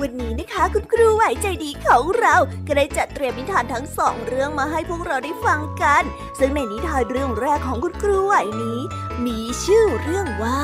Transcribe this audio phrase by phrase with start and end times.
[0.00, 2.34] วันนี้นะคะคุณครูไหวใจดีของเรา
[2.66, 6.02] ก็ได้จัดเตรียมนิทานทั้งสองเรื่องมาให้พวกเราได้ฟังกัน
[6.38, 8.80] ซึ่งในนิทานเรื่องแรกของคุณครูไหวนี้
[9.26, 10.62] มีชื่อเรื่องว่า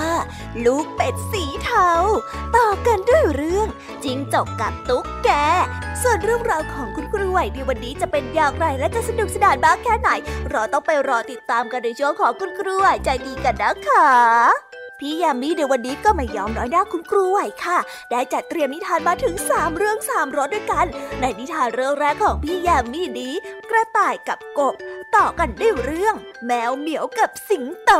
[0.65, 1.93] ลูกเป็ดสีเทา
[2.57, 3.69] ต่อกันด้วยเรื่อง
[4.05, 5.31] จิงจกกับตุ๊กแก
[6.03, 10.11] ส่วนเรื่องราวของคุณครูไหวในวันนี้จะเป็นอย่างไรและจะสนุกสนานบ้างแค่ไหน
[10.51, 14.70] เราต้องไปรอติดตามกันในช่วงของคุณครูไหวใจดีกันนะคะ
[15.01, 17.79] พี่ยามีในวันนี้ก็ไม่ยอมน้อยหน้าคุณครูไหวค่ะ
[18.11, 20.87] ได้จัดเตรียมนิทานมาถึง 3 เรื่อง 3รสด้วยกัน
[21.21, 23.35] ในนิทานเรื่องแรกของพี่ยามีนี้
[23.71, 24.75] กระต่ายกับกบ
[25.17, 26.15] ต่อกันด้วยเรื่อง
[26.47, 27.93] แมวเหมียวกับสิงโต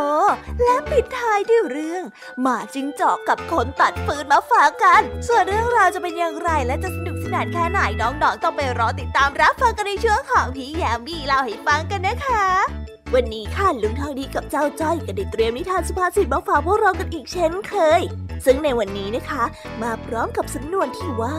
[0.65, 2.03] และปิดท้ายด้วยเรื่อง
[2.41, 18.03] หมาจิงจอกกับคนตัดฟืนมาฝากกัน ส่วนเรื่องราวจะเป็นอย่างไรและจะสนุกสนานแค่ไหนน้องๆต้องไปรอติดตามรับฟังกันในช่วงของพี่ยามีเล่าให้ฟังกันนะคะ วันนี้ค่ะลุงทองดีกับเจ้าจ้อยก็ได้เตรียมนิทานสุภาษิตมาฝากพวกเรากันอีกเช่นเคย
[18.45, 19.45] ซึ่งในวันนี้นะคะ
[19.83, 21.37] มาพร้อมกับสำนวนที่ว่า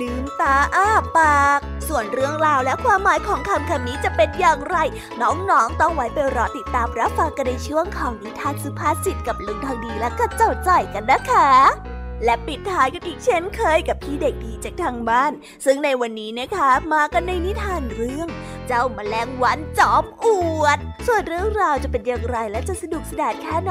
[0.00, 0.88] ลืมตาอ้า
[1.18, 4.76] ปาก ส่วนเรื่องราวและความหมายของคำคำนี้จะเป็นอย่างไร
[5.20, 11.50] น้องๆต้องไว้ไปรอติดตามรับฟังกันในช่วงของนิทานสุภาษิตกับลุงทองดีและก็เจ้าจ้อยกันนะคะ
[12.24, 15.32] และปิดท้ายกันอีกเช่นเคยกับพี่เด็กดีจากทางบ้าน
[15.64, 18.28] ซึ่งในวันนี้นะคะมากันในนิทานเรื่อง
[18.72, 20.26] เจ้าแมลงวันจอมอ
[20.62, 23.70] วด ส่วนเรื่องราวจะเป็นอย่างไรและจะสนุกสนานแค่ไหน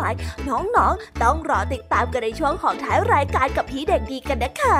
[0.49, 4.63] น้องๆ ต้องรอติดตามกันในช่วงของท้ายรายการกับพี่เด็กดีกันนะค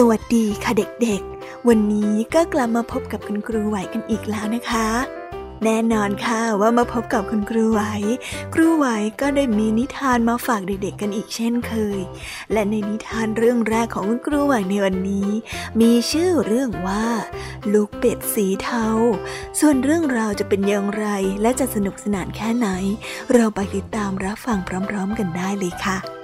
[0.00, 0.72] สวัสดีค่ะ
[1.02, 4.88] เด็กๆ วันนี้ก็กลับมาพบกับคุณครูไหวกันอีกแล้วนะคะ
[5.64, 7.82] แน่นอนค่ะว่ามาพบกับคุณครูไหว
[8.54, 8.86] ครูไหว
[9.20, 12.00] ก็ได้มีนิทานมาฝากเด็กๆกันอีกเช่นเคย
[12.52, 15.28] และในนิทานเรื่องแรกของคุณครูไหวในวันนี้
[15.80, 17.06] มีชื่อเรื่องว่า
[17.72, 18.86] ลูกเป็ดสีเทา
[19.60, 21.06] ส่วนเรื่องราวจะเป็นอย่างไร
[21.42, 22.68] และจะสนุกสนานแค่ไหน
[23.32, 26.15] เราไปติดตามรับฟังพร้อม ๆ กันได้เลยค่ะ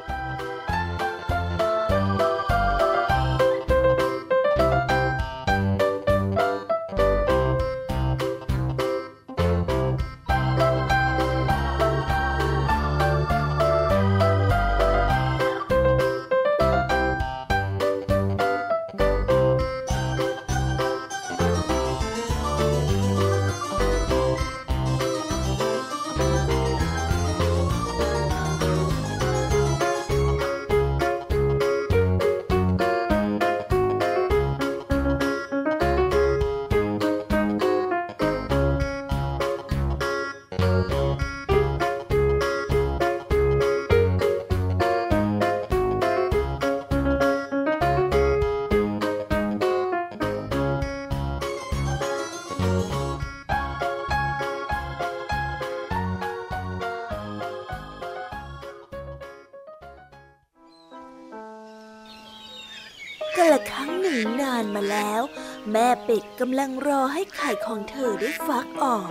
[66.05, 69.11] เป็ดกำลังรอให้ไข่ของเธอได้ฟักออก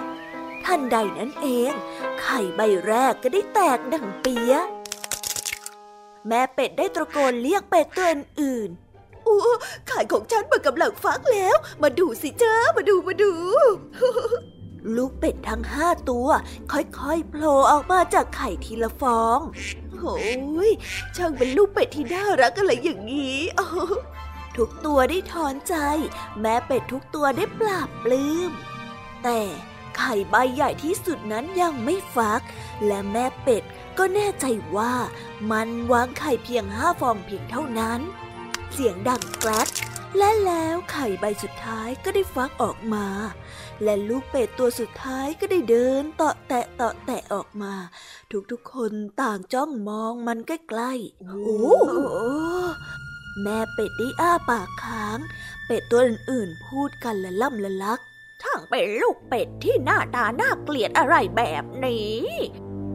[0.65, 1.73] ทันใดนั้นเอง
[2.21, 4.53] ไข่ใบแรกก็ได้แตกดังเปีย
[6.27, 9.39] แม่เป็ดได้ตะโกนเรียกเป็ดตัวอื่นๆอู้
[9.87, 13.33] ไข่ของฉันมันกำลังฟักแล้ว มาดูสิจ้ามาดูมาดู
[14.95, 16.27] ลูกเป็ดทั้งห้าตัว
[16.71, 19.39] ค่อยๆโผล่ออกมาจากไข่ทีละฟอง
[19.99, 20.71] โอ้ย
[21.15, 23.39] ช่างเป็นลูกเป็ดที่น่ารักอะไรอย่างนี้
[24.57, 25.75] ทุกตัวได้ถอนใจ
[26.39, 28.51] แม้เป็ดทุกตัวได้ปราบปลื้ม
[29.23, 29.41] แต่
[29.97, 32.41] ไข่ใบใหญ่ที่สุดนั้นยังไม่ฟัก
[32.85, 33.63] และแม่เป็ด
[33.97, 34.93] ก็แน่ใจว่า
[35.51, 37.99] มันวางไข่เพียงห้าฟองเพียงเท่านั้น
[38.73, 39.69] เสียงดังแกลด
[40.17, 43.07] และแล้วไข่ใบสุดท้ายก็ได้ฟักออกมา
[43.83, 47.73] และลูกเป็ดตัวสุดท้ายก็ได้เดินเตาะแตะเตาะแตะออกมา
[48.51, 48.91] ทุกๆคน
[49.21, 51.59] ต่างจ้องมองมันใกล้ๆ โอ้
[53.41, 55.19] แม่เป็ดได้อ้าปากค้าง
[55.65, 57.99] เป็ดตัวอื่นๆพูดกันละล่ำละลัก
[58.43, 62.19] ทั้งเป็นลูกเป็ดที่หน้าตาน่าเกลียดอะไรแบบนี้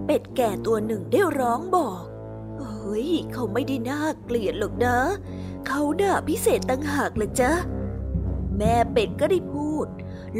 [0.06, 2.02] เป็ดแก่ตัวหนึ่งได้ร้องบอก
[2.58, 4.96] เฮ้ยเขาไม่ได้น่าเกลียดหรอกนะ
[5.66, 7.52] เขาด่าพิเศษตั้งหากเละจ๊ะ
[8.58, 9.86] แม่เป็ดก็ได้พูด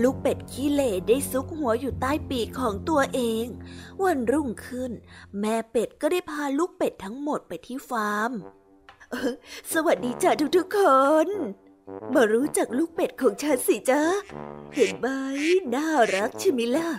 [0.02, 3.46] ลูกเป็ดขี้เล่ได้ซุกหัวอยู่ใต้ปีกของตัวเอง
[4.02, 4.92] วันรุ่งขึ้น
[5.40, 8.32] แม่เป็ดก็ได้พาลูกเป็ดทั้งหมดไปที่ฟาร์ม
[9.72, 10.80] สวัสดีจ้าทุกๆค
[11.26, 11.28] น
[12.14, 14.02] มารู้จักลูกเป็ดของฉันสิจ้า
[14.74, 15.06] เห็นไหม
[15.74, 16.90] น่ารักใช่ไหมล่ะ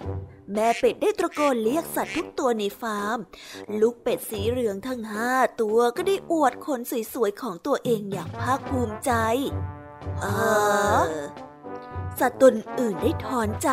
[0.54, 3.18] แม่เป็ดได้ตะโกนเรียกสัตว์ทุกตัวในฟาร์ม
[3.80, 6.80] ลูกเป็ดสีเหลืองทั้งห้าตัวก็ได้อวดขน
[7.14, 9.12] สวยๆของตัวเองอย่างภาคภูมิใจ
[10.20, 10.26] เอ
[11.08, 11.12] อ
[12.20, 13.70] สัตว์ตนอื่นได้ถอนใจ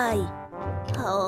[0.98, 1.18] โอ้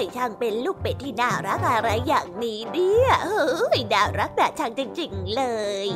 [0.00, 5.44] ยช่างเป็นลูกเป็ดที่น่ารักอะไรอย่างนี้เนี่ยเฮ้ยน่ารักน่ช่างจริงๆเล
[5.84, 5.86] ย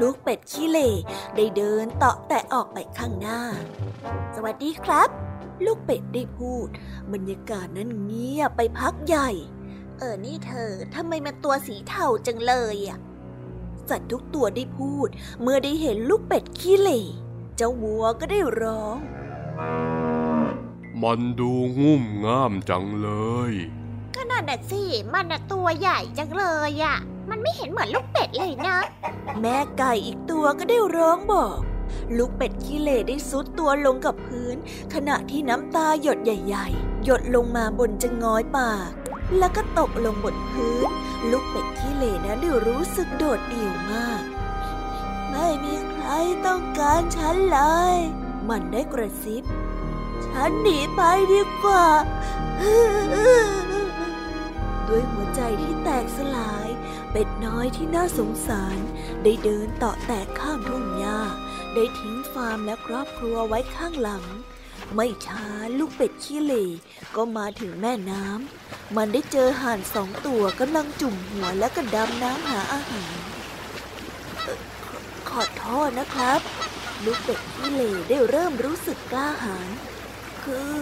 [0.00, 0.90] ลูกเป็ดขี้เล่
[1.36, 3.40] ได้เดินเตาะแต่ออกไปข้างหน้า
[4.34, 5.08] สวัสดีครับ
[5.64, 6.68] ลูกเป็ดได้พูด
[7.12, 9.30] บรรยากาศนั้นเงียบไปพักใหญ่
[9.98, 12.98] เออนี่เธอทำไมมันตัวสีเทาจังเลยอะ
[13.88, 15.08] สัตว์ทุกตัวได้พูด
[15.42, 17.00] เมื่อได้เห็นลูกเป็ดขี้เล่
[17.56, 18.98] เจ้าวัวก็ได้ร้อง
[21.02, 23.10] มันดูงุ่มง่ามจังเล
[23.50, 23.52] ย
[24.14, 26.96] ก็นั่นน่ะสิ มันน่ะตัวใหญ่จังเลยอะ
[27.30, 28.78] มันไม่เห็นเหมือนลูกเป็ดเลยนะ
[29.40, 31.58] แม่ไก่อีกตัวก็ได้ร้องบอก
[32.16, 34.56] ลูกเป็ดขี้เล่ได้ซุดตัวลงกับพื้น
[34.94, 38.90] ขณะที่น้ำตาหยดใหญ่ๆ หยดลงมาบนจะง้อยปาก
[39.38, 40.88] แล้วก็ตกลงบนพื้น
[41.30, 44.22] ลูกเป็ดขี้เล่นั้นได้รู้สึกโดดเดี่ยวมาก
[45.30, 46.06] ไม่มีใคร
[46.46, 47.60] ต้องการฉันเล
[47.94, 47.96] ย
[48.48, 49.44] มันได้กระซิบ
[50.26, 51.00] ฉันหนีไป
[51.32, 51.86] ดีกว่า
[54.88, 56.68] ด้วยหัวใจที่แตกสลาย
[57.10, 58.78] เป็ดน้อยที่น่าสงสาร
[59.22, 61.20] ได้เดินต่อแตกข้ามทุ่งหญ้า
[61.74, 64.24] ได้ทิ้งฟาร์มและครอบครัวไว้ข้างหลัง
[64.94, 65.44] ไม่ช้า
[65.78, 66.66] ลูกเป็ดขี้เหร่
[67.16, 73.16] ก็มาถึงแม่น้ำ มันได้เจอห่านสองตัวกำลังจุ่มหัวและก็ดำน้ำหาอาหาร
[75.28, 76.40] ขอโทษนะครับ
[77.04, 79.68] ลูกเป็ดขี้เหร่ได้เริ่มรู้สึกกล้าหาญ
[80.46, 80.74] คือ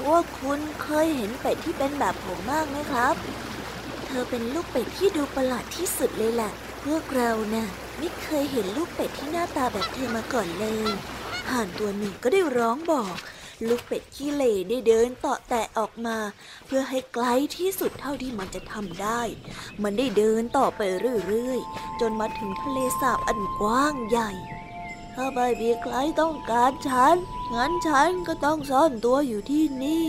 [0.00, 3.14] พวกคุณเคยเห็นเป็ดที่เป็นแบบผมมากไหมครับ
[4.06, 6.52] เธอเป็นลูกเป็ดที่ดูประหลาดที่สุดเลยแหละ
[6.84, 7.66] พวกเรานะ่ะ
[7.98, 10.90] ไม่เคยเห็นลูกเป็ดที่หน้าตาแบบเธอมาก่อนเลย
[11.50, 13.14] ห่านตัวหนึ่งก็ได้ร้องบอก
[13.68, 16.16] ลูกเป็ดขี้เหร่ได้เดินต่อแตะออกมา
[16.66, 19.20] เพื่อให้ไกลที่สุดเท่าที่มันจะทำได้
[19.82, 20.80] มันได้เดินต่อไป
[21.28, 24.30] เรื่อยๆ จนมาถึงทะเลสาบอันกว้างใหญ่
[25.20, 27.16] ถ้าไม่มีใครต้องการฉัน
[27.54, 30.08] งั้นฉันก็ต้องซ่อนตัวอยู่ที่นี่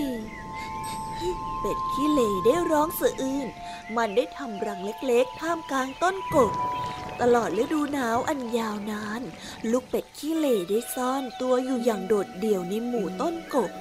[1.59, 3.47] เป็ดขี้เหร่ได้ร้องสะอื้น
[3.95, 6.51] มันได้ทำรังเล็กๆ ท่ามกลางต้นกก
[7.21, 9.21] ตลอดฤดูหนาวอันยาวนาน
[9.71, 13.71] ลูกเป็ดขี้เหร่ได้ซ่อนตัวอยู่อย่างโดดเดี่ยวในหมู่ต้นกก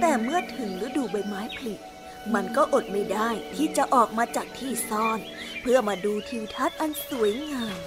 [0.00, 1.74] แต่เมื่อถึงฤดูใบไม้ผลิ
[2.34, 5.18] มันก็อดไม่ได้ที่จะออกมาจากที่ซ่อน
[5.60, 7.78] เพื่อมาดูทิวทัศน์อันสวยงาม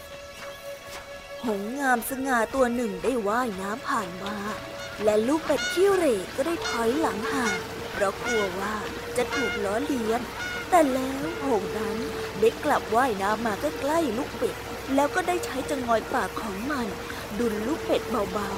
[1.46, 4.36] หงงามสง่าตัวหนึ่งได้ว่ายน้ำผ่านมา
[5.04, 7.56] และลูกเป็ดขี้เหร่ก็ได้ถอยหลังห่าง
[7.92, 8.76] เพราะกลัวว่า
[9.18, 10.22] จะถูกล้อเลียน
[10.70, 11.98] แต่แล้วหงนั้น
[12.40, 14.56] ได้กลับว่ายน้ำมาใกล้ๆลูกเป็ด
[14.96, 16.88] แล้วก็ได้ใช้จงอยปากของมัน
[17.40, 18.02] ดุลลูกเป็ด
[18.34, 18.50] เบา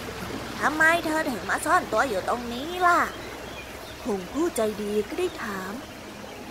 [0.00, 3.00] ๆทำไมเธอถึงมาซ่อนตัวอยู่ตรงนี้ล่ะ
[4.04, 5.72] หงผู้ใจดีก็ได้ถาม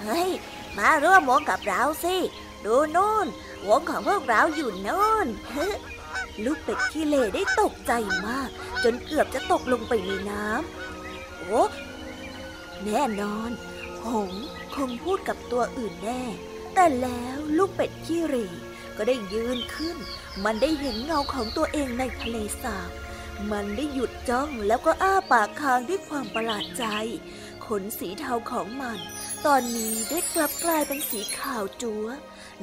[0.01, 0.29] เฮ้ย
[0.77, 2.15] มาร่วมวงกับเราสิ
[2.65, 3.27] ดูนู่น
[3.69, 5.27] วงของพวกเราอยู่นู่น
[6.45, 7.91] ลูกเป็ดขี้เหร่ได้ตกใจ
[8.27, 8.50] มาก
[8.84, 11.63] จนเกือบจะตกลงไปในน้ำโอ้
[12.86, 13.51] แน่นอน
[14.05, 14.31] หง
[14.75, 16.24] คงพูดกับตัวอื่นแน่
[16.74, 18.36] แต่แล้วลูกเป็ดขี้เร
[18.98, 19.98] ก็ได้ยืนขึ้น
[20.43, 22.91] มันได้เห็นเงาของตัวเองในทะเลสาบ
[23.51, 26.86] มันได้หยุดจ้องแล้วก็อ้าปากค้างด้วยความประหลาดใจ
[27.65, 29.00] ขนสีเทาของมัน
[29.45, 32.05] ตอนนี้ได้กลับกลายเป็นสีขาวจัว๋ว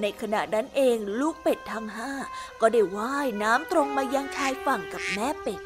[0.01, 2.13] ในขณะนั้นเองลูกเป็ดทั้งห้า
[2.61, 5.61] ก็ได้ว่ายน้ำตรงมายังชายฝั่งกับแม่เป็ด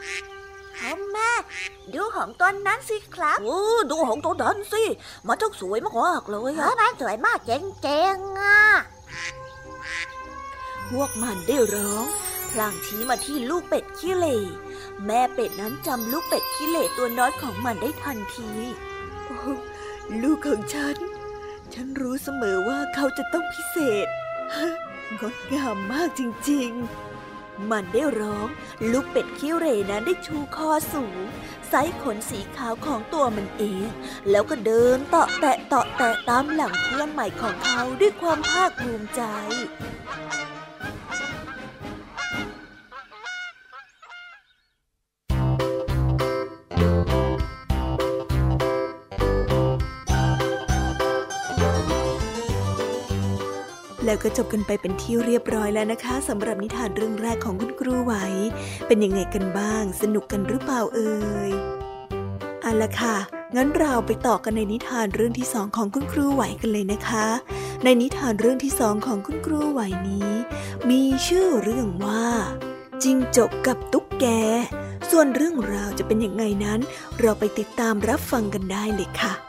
[1.12, 1.30] แม่
[1.94, 4.84] ดูของตัวนั้นสิครับโอ้ดูของตัวนั้นสิ
[5.26, 8.60] มันต้องสวยมากๆเลยอะมันสวยมากเจ๋งๆอะ
[10.90, 12.04] พวกมันได้ร้อง
[12.52, 14.36] พลางชี้มาที่ลูกเป็ดขี้เหร่
[15.06, 18.50] แม่เป็ดนั้นจำลูกเป็ดขี้เหร่ตัวน้อยของมันได้ทันที
[19.24, 19.38] โอ้
[20.22, 20.96] ลูกของฉัน
[21.78, 24.06] ฉันรู้เสมอว่าเขาจะต้องพิเศษ
[25.20, 28.48] งดงามมากจริงๆ มันได้ร้อง
[28.90, 31.18] ลูกเป็ดขี้เหร่นั้นได้ชูคอสูง
[31.68, 33.88] ไซขนสีขาวของตัวมันเอง
[34.30, 39.22] แล้วก็เดินเตาะแตะเตาะแตะตามหลังเพื่อนใหม่ของเขาด้วยความภาคภูมิใจ
[54.06, 58.14] แล้วก็จบกันไปเป็นที่เรียบร้อยแล้วนะคะสำหรับนิทานเรื่องแรกของคุณครูไหว
[58.86, 61.14] เป็นยังไงกันบ้าง สนุกกันหรือเปล่าเอ่
[61.48, 61.50] ย
[62.62, 63.16] เอาละค่ะ
[63.56, 67.26] งั้นเราไปต่อกันในนิทานเรื่องที่สองของคุณครูไหวกันเลยนะคะ
[67.84, 70.30] ในนิทานเรื่องที่สองของคุณครูไหวนี้
[70.90, 72.26] มีชื่อเรื่องว่า
[73.02, 74.26] จิงจกกับตุ๊กแก
[75.10, 76.80] ส่วนเรื่องราวจะเป็นยังไงนั้น
[77.20, 79.45] เราไปติดตามรับฟังกันได้เลยค่ะ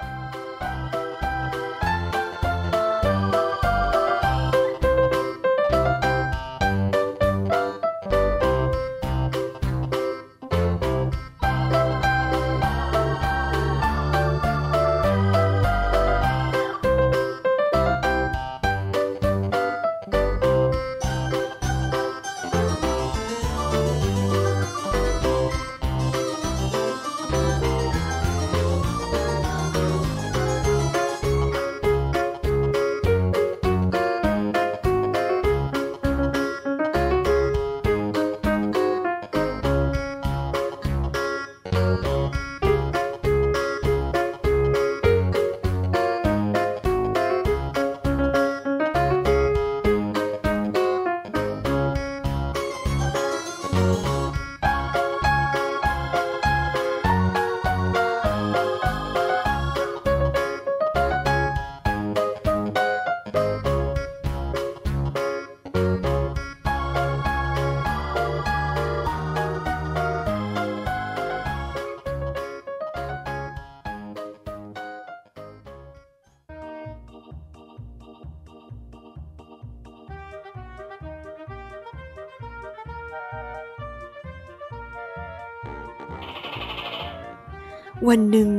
[88.10, 88.50] วันหนึ่ง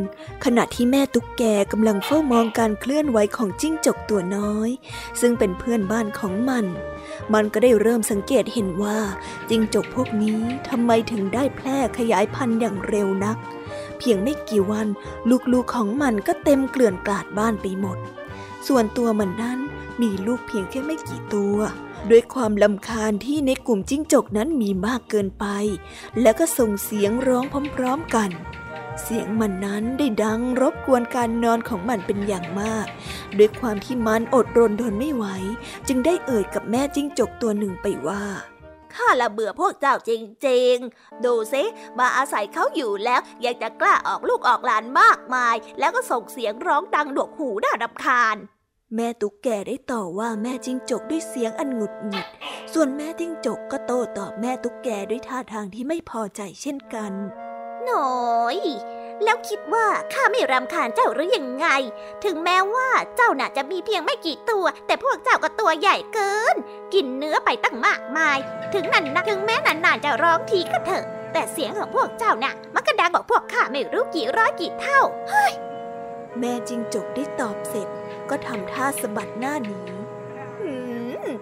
[0.45, 4.71] ขณะที่แม่ตุ๊กแกกำลังเฝ้ามองการเคลื่อนไหวของจิ้งจกตัวน้อย
[5.21, 6.65] ซึ่งเป็นเพื่อนบ้านของมัน
[7.35, 8.99] มันก็ได้เริ่มสังเกตเห็นว่า
[9.49, 13.37] จิ้งจกพวกนี้ทำไมถึงได้แพร่ขยายพันธุ์อย่างเร็วนัก
[13.99, 14.87] เพียงไม่กี่วัน
[15.53, 17.99] ลูกๆของมันก็เต็มเกลื่อนกลาดบ้านไปหมด
[18.67, 19.59] ส่วนตัวมันนั้น
[20.03, 21.57] มีลูกเพียงแค่ไม่กี่ตัว
[22.11, 25.47] ด้วยความลำคาญที่ในกลุ่มจิ้งจกนั้นมีมากเกินไป
[26.21, 27.45] และก็ส่งเสียงร้อง
[27.77, 28.31] พร้อม ๆกัน
[29.03, 32.87] เสียงมันนั้นได้ดังรบกวนการนอนของมันเป็นอย่างมาก
[33.39, 35.25] ด้วยความที่มันอดรนทนไม่ไหว
[35.89, 38.25] จึงได้เอ่ยกับแม่จิ้งจกตัวหนึ่งไปว่า
[38.95, 40.11] ข้าละเบื่อพวกเจ้าจ
[40.47, 41.63] ริงๆ ดูสิ
[41.99, 48.37] มาอาศัยเขาอยู่แล้วยังจะกล้าออกลูกออกหลานมากมาย แล้วก็ส่งเสียงร้องดังดวกหูน่ารำคาญ
[48.95, 52.27] แม่ตุ๊กแกได้ต่อว่าแม่จิ้งจกด้วยเสียงอันหงุดหงิด
[52.73, 57.13] ส่วนแม่จิ้งจกก็โต้ตอบแม่ตุ๊กแกด้วยท่าทางที่ไม่พอใจเช่นกัน
[57.87, 58.59] หน่อย
[59.25, 61.67] แล้วคิดว่าข้าไม่รำคาญเจ้าหรือยังไง
[62.25, 66.57] ถึงแม้ว่าเจ้าน่ะจะมีเพียงไม่กี่ตัว แต่พวกเจ้าก็ตัวใหญ่เกิน
[66.95, 68.39] กินเนื้อไปตั้งมากมาย
[68.75, 75.53] ถึงนั่นนะถึงแม้นานๆจะร้องทีก็เถอะ แต่เสียงของพวกเจ้าน่ะ มันก็ดังกว่าพวกข้าไม่รู้กี่ร้อยกี่เท่า เฮ้ย
[76.39, 77.89] แม่จิงจกได้ตอบเสร็จ
[78.31, 79.81] ก็ทำท่าสะบัดหน้าหนี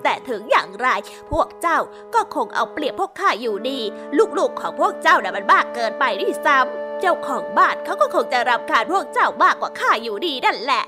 [0.06, 0.88] แต่ถึงอย่างไร
[1.32, 1.78] พวกเจ้า
[2.14, 3.80] ก็คงเอาเปรียบพวกข้าอยู่ดี
[4.38, 10.82] ลูกๆของพวกเจ้าน่ะมันบ้าเกินไปด้วยซ้ำเจ้าของบ้านเขาก็คงจะรำคาญพวกเจ้ามากกว่าข้าอยู่ดีนั่นแหละ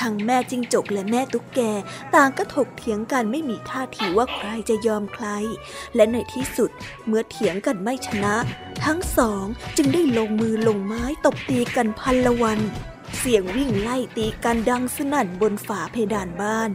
[0.00, 1.60] ทั้งแม่จิ้งจกและแม่ตุ๊กแก
[2.14, 5.26] ต่างก็ถกเถียงกันไม่มีท่าทีว่าใครจะยอมใคร
[5.94, 6.70] และในที่สุด
[7.06, 8.34] เมื่อเถียงกันไม่ชนะ
[8.84, 9.44] ทั้งสอง
[9.76, 12.60] จึงได้ลงมือลงไม้ตบตีกันพันละวัน
[13.18, 16.70] เสียงวิ่งไล่ตีกันดังสนั่นบนฝาเพดานบ้าน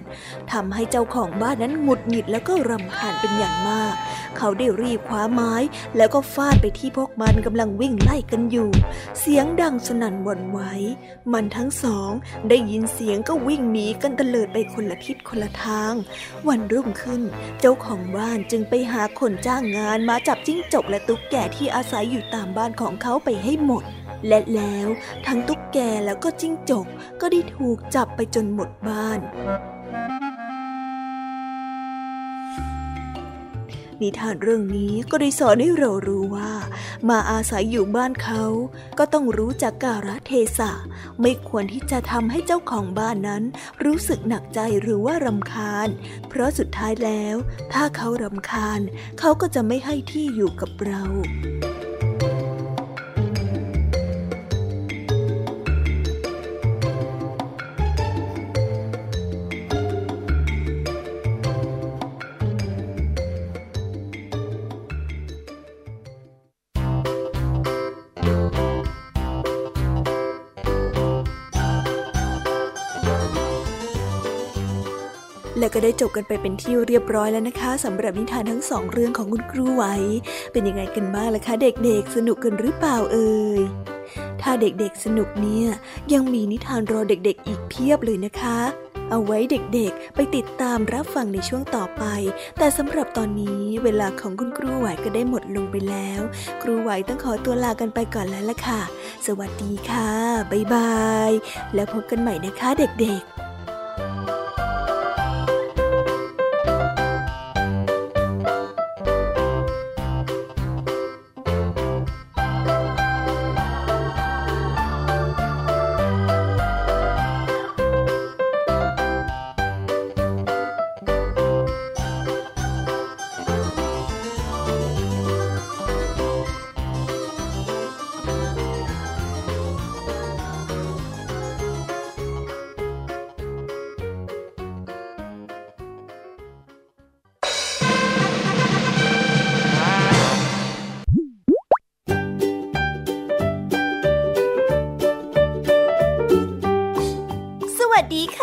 [0.52, 3.94] ทำให้เจ้าของบ้านนั้นหงุดหงิดแล้วก็รำคาญเป็นอย่างมาก
[4.38, 5.54] เขาได้รีบคว้าไม้
[5.98, 8.70] แล้วก็ฟาดไปที่พวกมันกำลังวิ่งไล่กันอยู่
[9.20, 10.60] เสียงดังสนั่นหวั่นไหว
[11.34, 12.12] มันทั้งสอง
[12.50, 15.94] ได้ยินเสียงก็วิ่งหนีกันเตลิดไปคนละทิศคนละทาง
[16.48, 17.22] วันรุ่งขึ้น
[17.60, 23.86] เจ้าของบ้านจึงไปหาคนจ้างงานมาจับจิ้งจกและตุ๊กแกที่อาศัยอยู่ตามบ้านของเขาไปให้หมด
[24.28, 24.88] และแล้ว
[25.26, 26.88] ทั้งตุ๊กแกแล้วก็จิ้งจก
[27.22, 29.20] ก็ได้ถูกจับไปจนหมดบ้าน
[34.02, 36.52] นิทานเรื่องนี้ก็ได้สอนให้เรารู้ว่า
[37.10, 38.44] มาอาศัยอยู่บ้านเขา
[39.00, 40.72] ก็ต้องรู้จักกาลเทศะ
[41.22, 43.44] ไม่ควรที่จะทำให้เจ้าของบ้านนั้น
[43.84, 45.88] รู้สึกหนักใจหรือว่ารำคาญ
[46.30, 47.36] เพราะสุดท้ายแล้ว
[47.74, 48.80] ถ้าเขารำคาญ
[49.20, 51.04] เขาก็จะไม่ให้ที่อยู่กับเรา
[75.76, 79.84] ก็ได้จบกันไปเป็นที่เรียบร้อยแล้วนะคะสำหรับนิทานทั้งสองเรื่องของคุณครูไหว
[80.52, 83.60] เป็นยังไงกันบ้างล่ะคะ เด็กๆ สนุกกันหรือเปล่าเอ่ย
[84.42, 85.68] ถ้าเด็กๆสนุกเนี่ย
[86.14, 88.60] ยังมีนิทานรอเด็กๆ อีกเพียบเลยนะคะ
[89.10, 92.04] เอาไว้เด็กๆ ไปติดตามรับฟังในช่วงต่อไป
[92.58, 96.22] แต่สำหรับตอนนี้เวลาของคุณครูไหวก็ได้หมดลงไปแล้ว
[96.62, 98.82] ครูไหวต้องขอตัวลากันไปก่อนแล้วล่ะค่ะ
[99.26, 100.12] สวัสดีค่ะ
[100.52, 100.96] บ๊ายบา
[101.30, 101.32] ย
[101.74, 103.45] แล้วพบกันใหม่นะคะเด็กๆ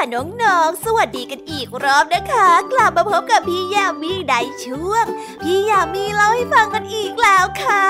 [0.03, 4.35] ค่ะน้องๆ สวัสดีกันอีกรอบนะคะ กลับมาพบกับพี่ยามีใน
[4.65, 5.05] ช่วง
[5.43, 7.89] พี่ยามีเล่าให้ฟังกันอีกแล้วค่ะ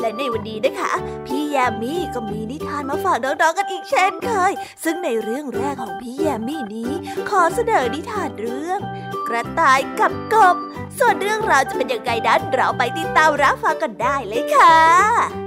[0.00, 0.92] และในวันนี้นะคะ
[1.26, 4.52] พี่ยามีก็มีนิทานมาฝากน้องๆกันอีกเช่นเคย
[4.84, 6.92] ซึ่งในเรื่องแรกของพี่ยามีนี้
[7.30, 8.80] ขอเสนอนิทานเรื่อง
[9.28, 10.56] กระต่ายกับกบ
[10.98, 15.41] ส่วนเรื่องราวจะเป็นยังไงนั้นเราไปติดตามรับฟังกันได้เลยค่ะ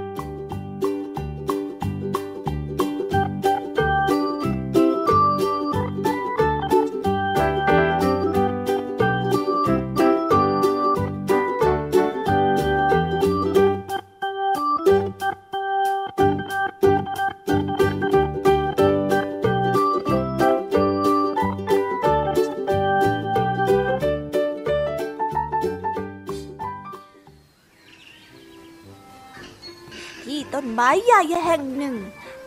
[30.86, 31.96] ม้ใหญ่แห่งหนึ่ง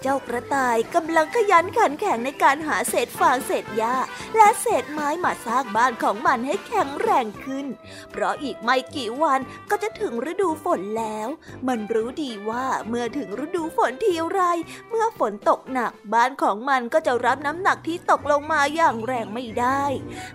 [0.02, 3.95] เจ้ากระต่ายกำลังขยันขันแข็งในการหาเศษฟางเศษหญ้า
[4.36, 7.65] และเศษไม้มาสร้างบ้านของมันให้แข็งแรงขึ้น
[8.12, 11.28] เพราะอีกไม่กี่วันก็จะถึงฤดูฝนแล้ว
[11.67, 14.41] มันรู้ดีว่าเมื่อถึงฤดูฝนทีไร
[14.89, 19.84] เมื่อฝนตกหนักบ้านของมันก็จะรับน้ำหนักที่ตกลงมาอย่างแรงไม่ได้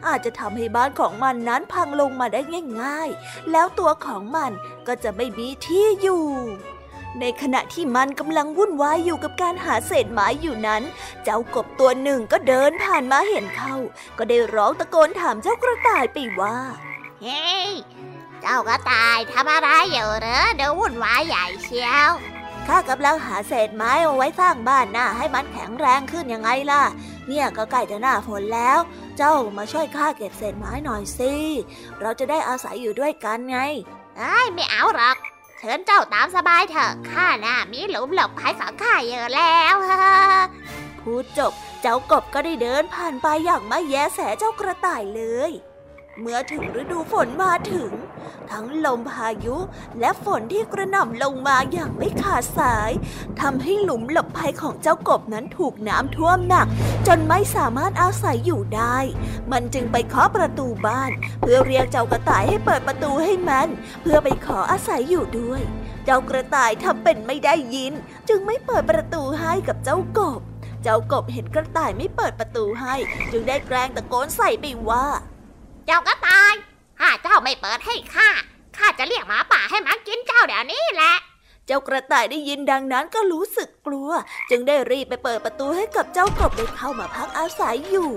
[0.07, 2.40] อาจจะทำให้บ้านของมันนั้นพังลงมาได้
[2.83, 4.51] ง่าย ๆ แล้วตัวของมัน
[4.87, 6.27] ก็จะไม่มีที่อยู่
[7.20, 10.83] ในขณะที่มันกำลังวุ่นวายอยู่กับการหาเศษไม้อยู่นั้น
[11.24, 13.77] เจ้ากบตัวหนึ่งก็เดินผ่านมาเห็นเข้า
[14.18, 16.57] ก็ได้ร้องตะโกนถามเจ้ากระต่ายไปว่า
[17.22, 17.70] เฮ้ย
[18.40, 22.11] เจ้ากระต่ายทำอะไรอยู่เหรอเดี๋ยววุ่นวายใหญ่เชียว
[22.66, 26.83] ข้ากำลังหาเศษไม้เอาไว้สร้างบ้านหน้าให้มันแข็งแรงขึ้นยังไงล่ะ
[27.29, 28.79] เนี่ยก็ใกล้จะหน้าฝนแล้ว
[29.16, 31.33] เจ้ามาช่วยข้าเก็บเศษไม้หน่อยสิ
[32.00, 33.59] เราจะได้อาศัยอยู่ด้วยกันไง
[34.16, 35.16] ไอ้ไม่เอาหรอก
[35.66, 39.77] เชิญเจ้าตามสบายเถอะข้าน่ะมีหลุมหลบภัยฝังข้าเยอะแล้ว
[41.00, 45.50] พูดจบ เจ้ากบก็ได้เดินผ่านไปอย่างไม่แยแสเจ้ากระต่ายเลย
[46.20, 47.90] เมื่อถึงฤดูฝนมาถึง
[48.50, 49.57] ทั้งลมพายุ
[50.00, 52.90] และฝนที่กระหน่ำลงมาอย่างไม่ขาดสาย
[53.40, 56.66] ทำให้หลุมหลบภัยของเจ้ากบนั้นถูกน้ำท่วมหนัก
[57.07, 58.96] จนไม่สามารถอาศัยอยู่ได้
[59.53, 63.68] มันจึงไปเคาะประตูบ้าน เพื่อเรียกเจ้ากระต่ายให้เปิดประตูให้มัน
[64.03, 65.62] เพื่อไปขออาศัยอยู่ด้วย
[66.05, 67.92] เจ้ากระต่ายทำเป็นไม่ได้ยิน
[68.29, 70.40] จึงไม่เปิดประตูให้กับเจ้ากบ
[70.83, 72.94] เจ้ากบเห็นกระต่ายไม่เปิดประตูให้
[73.33, 75.07] จึงได้แกล้งตะโกนใส่ไปว่า
[75.87, 76.55] เจ้าก็ตาย
[76.99, 78.31] ถ้าเจ้าไม่เปิดให้ข้า
[78.77, 81.14] ข้าจะเรียกหมาป่าให้มากินเจ้าเดี๋ยวนี้แหละ
[81.66, 84.11] เจ้ากระต่ายได้ยินดังนั้นก็รู้สึกกลัว
[84.51, 88.11] จึงได้รีบไปเปิดประตูให้กับเจ้ากบได้เข้ามาพักอาศัยอยู่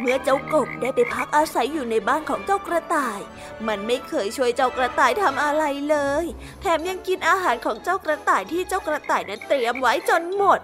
[0.00, 3.20] เมื่อเจ้ากบได้ไปพักอาศัยอยู่ในบ้านของเจ้ากระต่าย
[3.66, 6.24] มันไม่เคยช่วยเจ้ากระต่ายทำอะไรเลย
[6.60, 10.58] แถมยังกินอาหารของเจ้ากระต่ายที่เจ้ากระต่ายนั้นเตรียมไว้จนหมด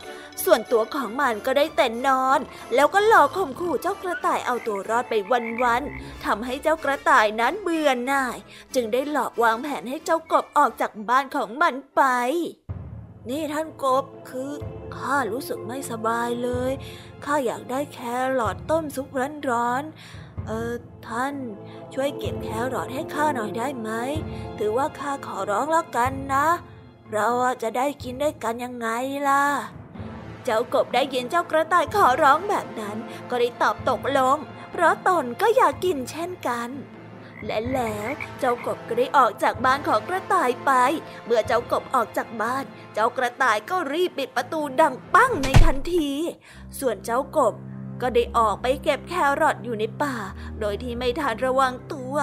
[0.44, 2.38] ส่วนตัวของมันก็ได้แต่นอน
[2.74, 5.14] แล้วก็หลอกข่มขู่เจ้ากระต่ายเอาตัวรอดไป
[5.62, 8.38] วันๆทำให้เจ้ากระต่ายนั้นเบื่อหน่าย
[8.74, 12.02] จึงได้หลอกวางแผนให้เจ้ากบออกจากบ้านของมันไป
[13.28, 14.50] นี่ท่านกบคือ
[14.96, 16.72] ข้ารู้สึกไม่สบายเลย
[17.24, 17.98] ข้าอยากได้แค
[18.38, 19.08] รอทต้มซุป
[19.50, 20.72] ร้อนๆเออ
[21.08, 21.34] ท่าน
[21.94, 23.90] ช่วยเก็บแครอทให้ข้าหน่อยได้ไหม
[24.58, 26.46] ถือว่าข้าขอร้องแล้วกันนะ
[27.12, 27.28] เรา
[27.62, 28.88] จะได้กินได้กันยังไง
[29.28, 29.44] ล่ะ
[30.44, 32.96] เจ้ากบได้ยินเจ้ากระต่ายขอร้องแบบนั้น
[33.30, 34.36] ก็ได้ตอบตกลง
[34.70, 36.68] เพราะตนก็อยากกินเช่นกัน
[37.46, 40.72] และแล้วเจ้ากบก็ได้ออกจากบ้านของกระต่ายไป
[41.24, 46.10] เมื่อเจ้ากบออกจากบ้าน เจ้ากระต่ายก็รีบปิดประตูดังปั้งในทันที
[46.78, 47.54] ส่วนเจ้ากบ
[48.02, 50.14] ก็ได้ออกไปเก็บแครอทอยู่ในป่า
[50.60, 52.14] โดยที่ไม่ทันระวังตัว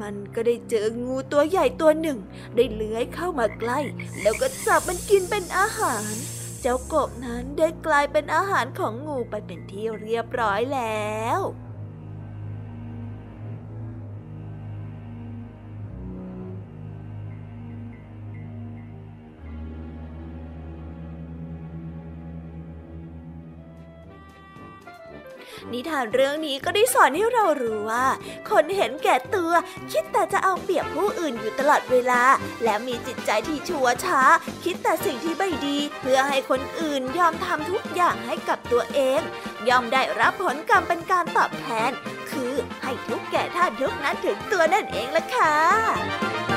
[0.00, 2.18] มันก็ได้เจองูตัวใหญ่ตัวหนึ่ง
[2.56, 3.80] ได้เลื้อยเข้ามาใกล้
[4.22, 6.14] แล้วก็จับมันกินเป็นอาหาร
[6.60, 11.40] เจ้ากบนั้นได้กลายเป็นอาหารของงูไปเป็นที่เรียบร้อยแล้ว
[25.72, 28.06] นิทานเรื่องนี้ก็ได้สอนให้เรารู้ว่า
[28.50, 29.52] คนเห็นแก่ตัว
[29.92, 32.22] คิดแต่จะเอาเปรียบผู้อื่นอยู่ตลอดเวลา
[32.64, 34.22] และมีจิตใจที่ชั่วช้า
[34.64, 39.20] คิดแต่สิ่งที่ไม่ดี เพื่อให้คนอื่นยอมทำทุกอย่างให้กับตัวเอง
[39.68, 41.90] ยอมได้รับผลกรรมเป็นการตอบแทน
[42.30, 46.53] คือให้ทุกแก่ท่านทุกนั้นถึงตัวนั่นเองล่ะค่ะ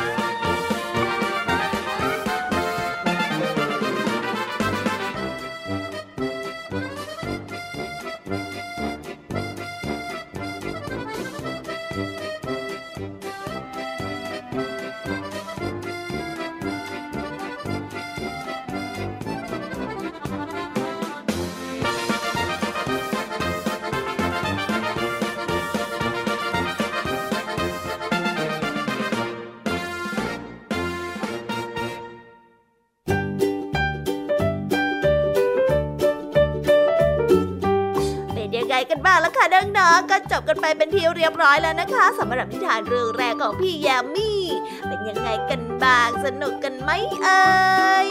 [39.07, 39.45] กันบ้างแล้วค่ะ
[39.79, 44.41] น้องๆก็จบกันไปเป็นที่เรียบร้อยแล้วนะคะสำหรับนิทานเรื่องแรกของพี่ยามี่
[44.87, 46.89] เป็นยังไงกันบ้างสนุกกันไหม
[47.23, 48.07] เอ่ย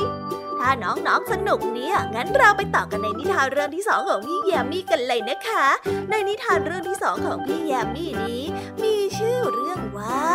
[0.59, 5.67] ถ้าน้องๆสนุกเนี่ย งั้นเราไปต่อกันในนิทานเรื่องที่สองของพี่แยมมี่กันเลยนะคะ
[6.11, 8.43] ในนิทานเรื่องที่สองของพี่แยมมี่นี้
[8.83, 10.31] มีชื่อเรื่องว่า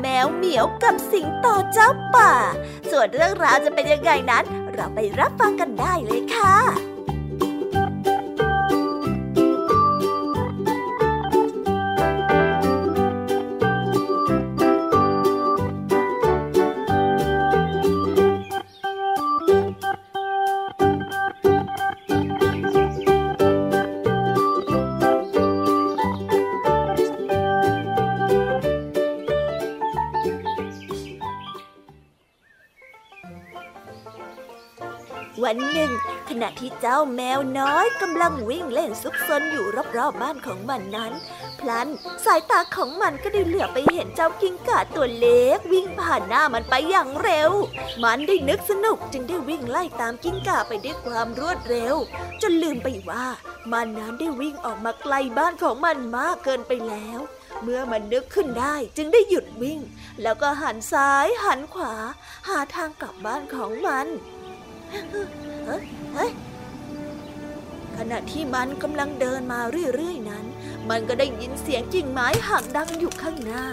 [0.00, 2.32] แมวเหมียวกับสิงโตเจ้าป่า
[2.90, 6.89] ส่วนเรื่องราวจะเป็นยังไงนั้น เราไปรับฟังกันได้เลยค่ะ
[36.60, 41.12] ที่เจ้าแมวน้อยกำลังวิ่งเล่นซุกซนอยู่รอบๆบ้านของมันนั้น
[41.60, 41.88] พลัน
[42.24, 47.50] สายตาของมันก็ได้เหลือไปเห็นเจ้ากิ้งก่าตัวเล็กวิ่งผ่านหน้ามันไปอย่างเร็ว
[48.02, 51.94] มันได้นึกสนุกจึงได้วิ่งไล่ตามกิ้งก่าไปด้วยความรวดเร็ว
[52.42, 53.26] จนลืมไปว่า
[53.72, 57.20] มันนั้นได้วิ่งออกมาไกลบ้านของมันมากเกินไปแล้ว
[57.62, 59.80] เมื่อมันนึกขึ้นได้จึงได้หยุดวิ่ง
[60.22, 61.94] แล้วก็หันซ้ายหันขวา
[62.48, 64.06] หาทางกลับบ้านของมัน
[65.66, 66.30] เฮ้ยเฮ้ย
[68.02, 69.60] ขณะที่มันกำลังเดินมา
[69.94, 70.44] เรื่อยๆนั้น
[70.90, 73.64] มันก็ได้ยินเสียงกิ่งไม้หักดังอยู่ข้างหน้า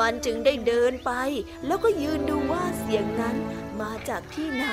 [0.00, 1.12] มันจึงได้เดินไป
[1.66, 3.36] แล้วก็ยืนดูว่าเสียงนั้น
[3.80, 4.66] มาจากที่ไหน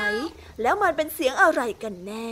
[0.62, 2.28] แล้วมันเป็นเสียงอะไรกันแน่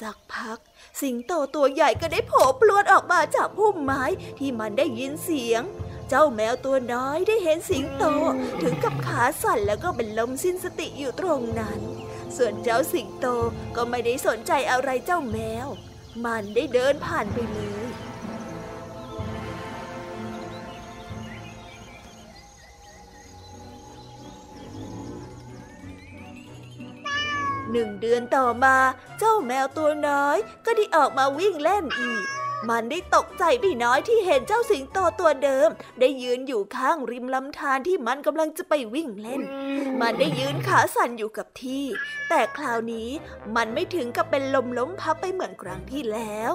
[0.00, 0.58] สักพัก
[1.00, 4.02] สิงโตตัวใหญ่ก็ได้โผล่พลวดออกมาจากพุ่มไม้
[4.38, 5.62] ที่มันได้ยินเสียง
[6.08, 8.04] เจ้าแมวตัวน้อยได้เห็นสิงโต
[8.62, 11.80] ถึงกับขาสั่นแล้วก็เป็นลมสิ้นสติอยู่ตรงนั้น
[12.36, 13.26] ส่วนเจ้าสิงโต
[13.76, 15.68] ก็ไม่ได้สนใจอะไรเจ้าแมว
[16.24, 17.88] มันได้เดินผ่านไปเลย
[27.70, 28.76] หนึ่งเดือนต่อมา
[29.18, 32.24] เจ้าแมวตัวน้อยก็ได้ออกมาวิ่งเล่นอีก
[32.70, 35.68] มันได้ตกใจไม่น้อยที่เห็นเจ้าสิงโตตัวเดิม
[36.00, 39.42] ได้ยืนอยู่ข้างริมลำธารที่มันกำลังจะไปวิ่งเล่น
[40.00, 41.84] มันได้ยืนขาสั่นอยู่กับที่
[42.28, 43.08] แต่คราวนี้
[43.56, 46.50] มันไม่ถึงกับเป็นลมล้มพับไปเหมือนครั้งที่แล้ว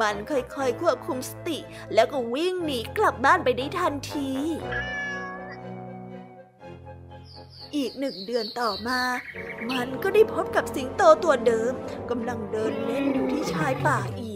[0.00, 1.58] มันค่อยๆควบคุมสติ
[1.94, 4.30] แล้วก็วิ่งหนีกลับบ้านไปได้ทันที
[7.76, 9.00] อีกหนึ่งเดือนต่อมา
[9.70, 11.72] มันก็ได้พบกับสิงโตตัวเดิม
[12.10, 14.35] กำลังเดินเล่นอยู่ที่ชายป่าอี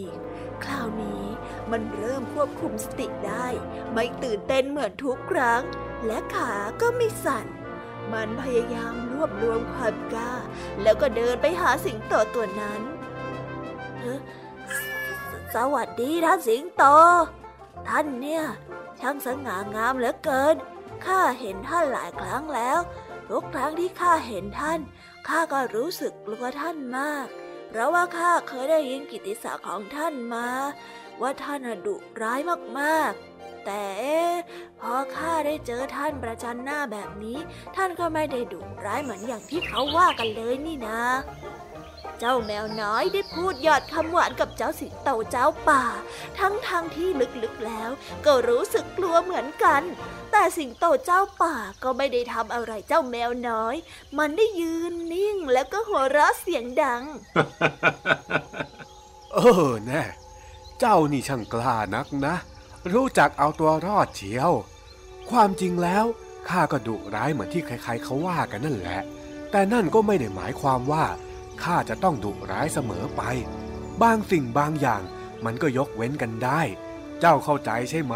[0.65, 1.25] คราวนี้
[1.71, 3.47] มันเริ่มควบคุมสติได้
[3.93, 5.61] ไม่ตื่นเต้นเหมือนทุกครั้ง
[6.05, 7.45] และขาก็ไม่สั่น
[8.13, 10.33] มันพยายามรวบรวมความกล้า
[10.81, 12.81] แล้วก็เดินไปหาสิงโตตัวนั้น
[15.53, 16.83] สสวัสดีท่านสิงโต
[17.87, 18.43] ท่านเนี่ย
[18.99, 20.55] ช่างสง่างามเหลือเกิน
[21.05, 22.79] ข้าเห็นท่านหลายครั้งแล้ว
[23.29, 24.79] ทุกครั้งที่ข้าเห็นท่าน
[25.27, 27.27] ข้าก็รู้สึกกลัวท่านมาก
[27.71, 30.47] เพราะว่าข้าเคยได้ยินกิติศักดิ์ของท่านมา
[31.21, 32.39] ว่าท่านดุร้าย
[32.79, 33.85] มากๆ แต่
[34.79, 37.37] พอข้าได้เจอท่านประจันหน้าแบบนี้
[37.75, 41.01] ท่านก็ไม่ได้ดุร้ายเหมือนอย่างที่เขาว่ากันเลยนี่นะ
[42.23, 45.83] เจ้าแมวน้อยได้พูดหยอดคำหวานกับเจ้าสิงโตเจ้าป่า
[46.39, 47.09] ทั้งทางที่
[47.43, 47.89] ลึกๆแล้ว
[48.25, 49.81] ก็รู้สึกกลัวเหมือนกัน
[50.31, 53.75] แต่สิงโตเจ้าป่าก็ไม่ได้ทำอะไรเจ้าแมวน้อย
[54.17, 57.03] มันได้ยืนนิ่งแล้วก็หัวเราะเสียงดัง
[59.33, 60.03] เออแน่
[60.79, 62.35] เจ้านี่ช่างกล้านักนะ
[62.93, 64.51] รู้จักเอาตัวรอดเชียว
[65.31, 66.05] ความจริงแล้ว
[66.49, 69.01] ข้าก็ดุร้ายเหมือนที่ใครๆเขาว่ากันนั่นแหละ
[69.51, 71.05] แต่นั่นก็ไม่ได้หมายความว่า
[71.63, 73.21] ข้าจะต้องดุร้ายเสมอไป
[74.01, 75.01] บางสิ่งบางอย่าง
[75.45, 76.61] มันก็ยกเว้นกันได้
[77.19, 78.15] เจ้าเข้าใจใช่ไหม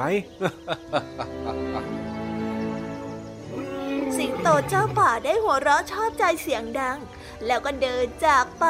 [4.18, 6.98] สิงโตเจ้าป่าได้หัวเราะชอบใจเสียงดัง
[7.46, 8.66] แล้วก็เดินจากไป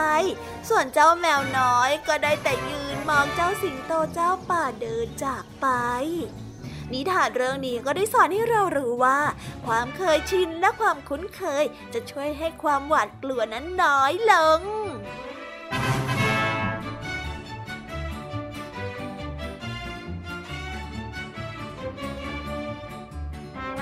[0.69, 5.67] ส่วนเจ้าแมวน้อยก็ได้แต่ยืนมองเจ้าสิงโตเจ้าป่าเดินจากไป
[6.93, 9.19] นิทานเรื่องนี้ก็ได้สอนให้เรารู้ว่า
[9.65, 14.61] ความเคยชินและความคุ้นเคยจะช่วยให้ความหวาดกลัวนั้นน้อยลง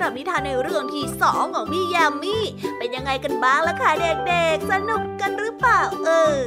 [0.00, 2.36] หรับนิทานในเรื่องที่สองของพี่ยามี
[2.78, 6.40] เป็นยังไงกันบ้างล่ะคะเด็กๆ สนุกกันหรือเปล่าเออ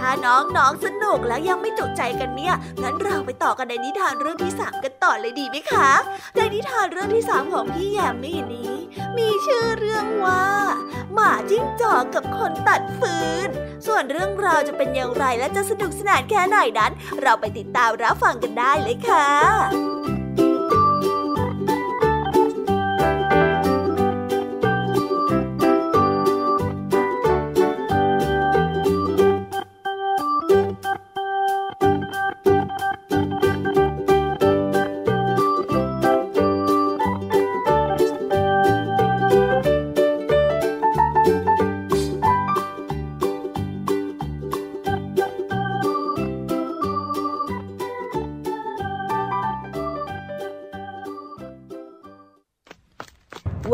[0.00, 5.90] ถ้าน้องๆสนุกแล้วยังไม่จุใจกันเนี่ยงั้นเราไปต่อกันในนิทานเรื่องที่สามกันต่อเลยดีไหมคะ
[6.36, 8.72] ในนิทานเรื่องที่สามของพี่ยามีนี้
[9.16, 10.44] มีชื่อเรื่องว่า
[11.14, 13.48] หมาจิ้งจอกกับคนตัดฟืน
[13.86, 19.93] ส่วนเรื่องราวจะเป็นอย่างไรและจะสนุกสนานแค่ไหนนั้น เราไปติดตามรับฟังกันได้เลยค่ะ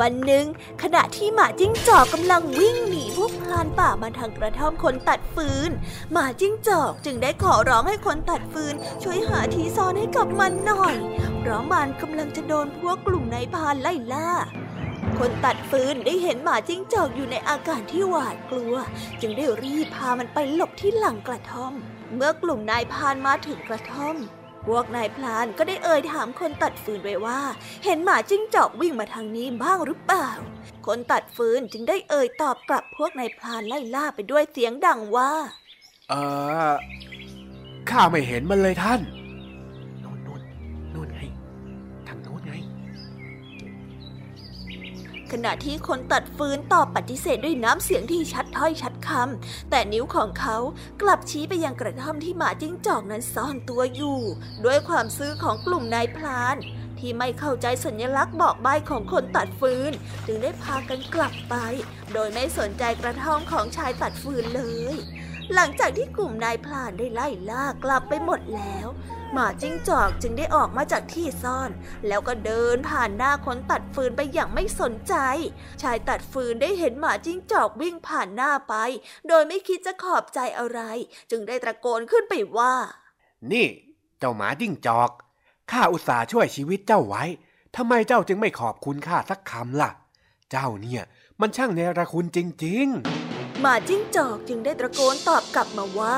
[0.01, 0.45] วันหนึ่ง
[0.83, 5.71] ขณะที่หมาจิ้งจอกกำลังวิ่งหนีพวกพลานป่ามาทางกระท่อมคนตัดฟืน
[6.13, 10.95] หมาจิ้งจอกจึงได้ขอร้องให้คนตัดฟืน ช่วยหาที่ซ่อนให้กับมันหน่อย
[11.39, 14.31] เพราะมันกำลังจะโดนพวกกลุ่มนายพานไล่ล่า
[15.19, 18.75] คนตัดฟืนได้เห็นหมาจิ้งจอกอยู่ในอาการที่หวาดกลัว
[19.21, 21.75] จึงได้รีบพามันไปหลบที่หลังกระท่อม
[22.15, 24.17] เมื่อกลุ่มนายพานมาถึงกระท่อม
[24.66, 27.40] พวกนายพลานก็ได้เอ่ยถามคนตัดฟืนไว้ว่า
[27.85, 30.29] เห็นหมาจิ้งจอกวิ่งมาทางนี้บ้างหรือเปล่า
[30.87, 35.31] คนตัดฟืนจึงได้เอ่ยตอบกลับพวกนายพลานไล่ล่าไปด้วยเสียงดังว่า
[36.09, 36.14] เอ
[36.70, 36.73] อ
[37.90, 39.01] ข้าไม่เห็นมันเลยท่าน
[45.33, 50.57] ขณะที่คนตัดฟืนตอบปฏิเสธด้วยน้ำเสียงที่ชัดถ้อยชัดคำแต่นิ้วของเขา
[51.03, 54.19] กลับชี้ไปยังกระท่อมที่หมาจิ้งจอกนั้นซ่อนตัวอยู่
[54.64, 56.57] ด้วยความซื่อของกลุ่มนายพลาน
[56.99, 59.93] ที่ไม่เข้าใจสัญลักษณ์บอกใบของคนตัดฟืน
[60.27, 61.55] จึงได้พากันกลับไป
[62.12, 64.62] โดยไม่สนใจกระท่อมของชายตัดฟืนเล
[64.93, 64.95] ย
[65.55, 68.87] หลังจากที่กลุ่มนายพลานได้ไล่ล่ากลับไปหมดแล้ว
[69.33, 71.71] หมาจิ้งจอกจึงได้ออกมาจากที่ซ่อน
[72.09, 75.15] แล้วก็เดินผ่านหน้าคนตัดฟืนไปอย่างไม่สนใจ
[75.83, 78.75] ชายตัดฟืนได้เห็นหมาจิ้งจอกวิ่งผ่านหน้าไป
[79.29, 80.81] โดยไม่คิดจะขอบใจอะไร
[81.31, 82.75] จึงได้ตะโกนขึ้นไปว่า
[83.53, 83.67] นี่
[84.19, 85.11] เจ้าหมาจิ้งจอก
[85.71, 87.25] ข้าอุตส่าห์ช่วยชีวิตเจ้าไว้
[87.77, 89.91] ทำไมเจ้าจึงไม่ขอบคุณข้าสักคำล่ะ
[90.51, 91.03] เจ้าเนี่ย
[91.41, 93.30] มันช่างเนรคุณจริง ๆ
[93.61, 96.16] หมาจิ้งจอกจึงได้ตะโกนตอบกลับมาว่า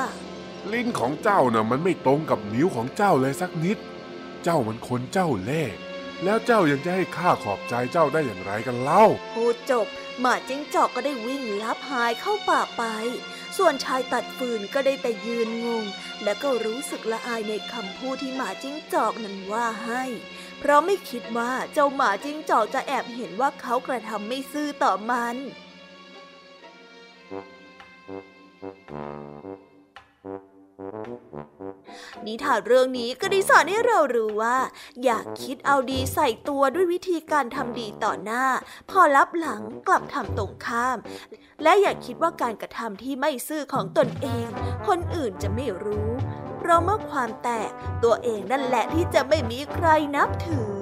[0.73, 3.79] ลิ้นของเจ้าน่ะมันไม่ตรงกับนิ้วของเจ้าเลยสักนิด
[4.45, 5.77] เจ้ามันคนเจ้าเล่ห์
[6.25, 9.87] แล้วเจ้ายังจะให้ข้าขอบใจเจ้าได้อย่างไรกันเล่าพูดจบ
[10.21, 12.85] หมาจิ้งจอกก็ได้วิ่งลับหายเข้าป่าไป
[13.57, 15.85] ส่วนชายตัดฟืนก็ได้แต่ยืนงง
[16.25, 20.05] และก็รู้สึกละอายในคำพูดที่หมาจิ้งจอกนั้นว่าให้
[20.59, 25.37] เพราะไม่คิดว่าเจ้าหมาจิ้งจอกจะแอบเห็นว่าเขากระทำไม่ซื่อต่อมัน
[32.27, 34.57] นิทานเรื่องนี้ก็ได้สอนให้เรารู้ว่า
[35.05, 38.45] อย่าคิดเอาดีใส่ตัวด้วยวิธีการทำดีต่อหน้า
[38.91, 40.99] พอรับหลังกลับทำตรงข้าม
[41.63, 44.47] และอย่าคิดว่าการกระทำที่ไม่ซื่อของตนเอง
[44.89, 46.11] คนอื่นจะไม่รู้
[46.59, 47.71] เพราะเมื่อความแตก
[48.05, 49.87] ตัวเองนั่นแหละที่จะไม่มีใคร
[50.17, 50.82] นับถือ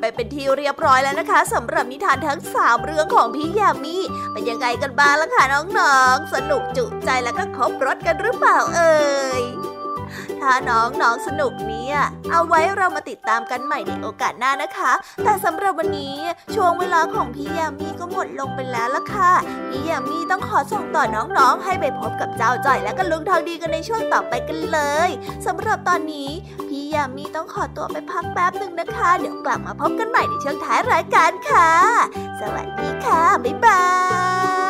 [0.00, 3.96] ได้จบกันไปเป็นที่เรียบร้อยแล้วนะคะสำหรับนิทานทั้งสามเรื่องของพี่ยามี
[4.32, 8.96] เป็นยังไงกันบ้างล่ะคะน้องๆ สนุกจุใจแล้วก็ครบรถกันหรือเปล่าเอ่
[9.40, 9.42] ย
[10.40, 11.96] ถ้าน้องน้องสนุกเนี่ย
[12.30, 14.92] เอาไว้เรามาติดตามกันใหม่ในโอกาสหน้านะคะ
[15.22, 16.16] แต่สำหรับวันนี้
[16.54, 19.32] ช่วงเวลาของพี่ยามีก็หมดลงไปแล้วล่ะค่ะ
[19.68, 25.10] พี่ยามีต้องขอส่งต่อน้องๆ ให้ไปพบกับเจ้าจ่อยและก็ลุงทองดีกันในช่วงต่อไปกันเลย
[25.46, 26.30] สำหรับตอนนี้
[26.96, 31.70] ยามีต้องขอตัวไปพักแป๊บหนึ่งนะคะ เดี๋ยวกลับมาพบกันใหม่ในช่วงท้ายรายการค่ะ
[32.40, 33.82] สวัสดีค่ะ บ๊ายบา
[34.64, 34.65] ย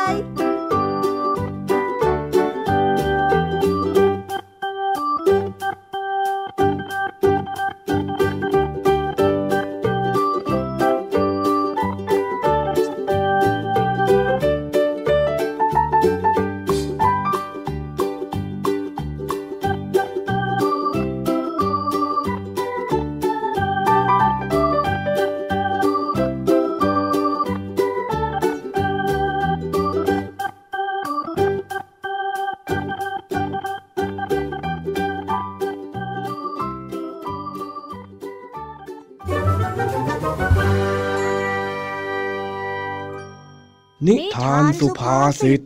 [45.27, 45.61] าษิต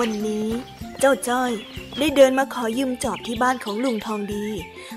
[0.00, 0.48] วันนี้
[1.00, 1.52] เจ้าจ้อย
[1.98, 4.46] ได้เดินมาขอยืมจอบที่บ้านของลุงทองดี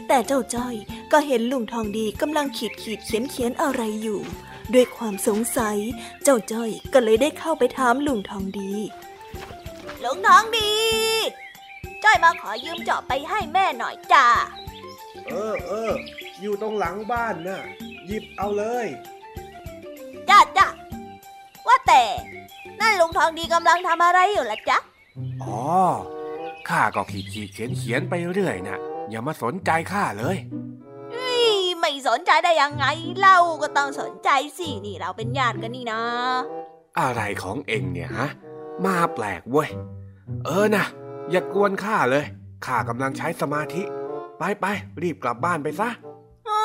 [0.08, 0.76] แต่เจ้าจ้อย
[1.12, 4.20] ก็เห็นลุงทองดีกำลังขีดขีดเขียนเขียนอะไรอยู่
[4.74, 5.78] ด้วยความสงสัย
[6.24, 8.72] เจ้าจ้อยก็เลยได้เข้าไปถามลุงทองดี
[10.03, 10.72] ลุงทองดี
[12.03, 14.28] จ้อยมาขอยืมจอบไปให้แม่หน่อยจ้า
[15.28, 15.91] เออเออ
[16.41, 17.63] อยู่ตรงหลังบ้านน่ะ
[18.05, 18.88] หยิบเอาเลย
[20.30, 20.68] จ้าจ้า
[21.68, 22.03] ว่าแต่
[22.80, 24.78] นั่นลุงทองดีกำลังทำอะไรอยู่ล่ะจ๊ะ
[25.43, 25.61] อ๋อ
[26.70, 28.78] ข้าก็ขีดขีดเขียนเขียนไปเรื่อยนะ
[29.09, 30.77] อย่ามาสนใจข้าเลยนี่
[31.90, 32.86] ไม่สนใจได้ยังไง
[33.22, 36.02] เราก็ต้องสนใจสินี่เราเป็นญาติกันนี่นะ
[37.00, 38.28] อะไรของเองเนี่ยฮะ
[38.86, 39.70] มาแปลกเว้ย
[40.46, 40.86] เออนะ
[41.32, 42.26] อย่ากวนข้าเลย
[42.66, 43.84] ข้ากำลังใช้สมาธิ
[44.38, 44.66] ไปไป
[45.02, 45.90] รีบกลับบ้านไปซะ
[46.50, 46.60] อ๋อ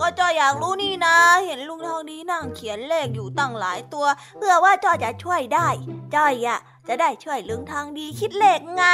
[0.00, 1.16] ก็จอยอยากรู้นี่นะ
[1.46, 4.06] เห็นลุงทองดีนั่งเขียนเลขอยู่ตั้งหลายตัว
[4.38, 5.68] เพื่อว่าจอยจะช่วยได้
[6.14, 6.58] จอยอะ
[6.88, 8.84] จะได้ช่วยลุงทองดีคิดเลขไง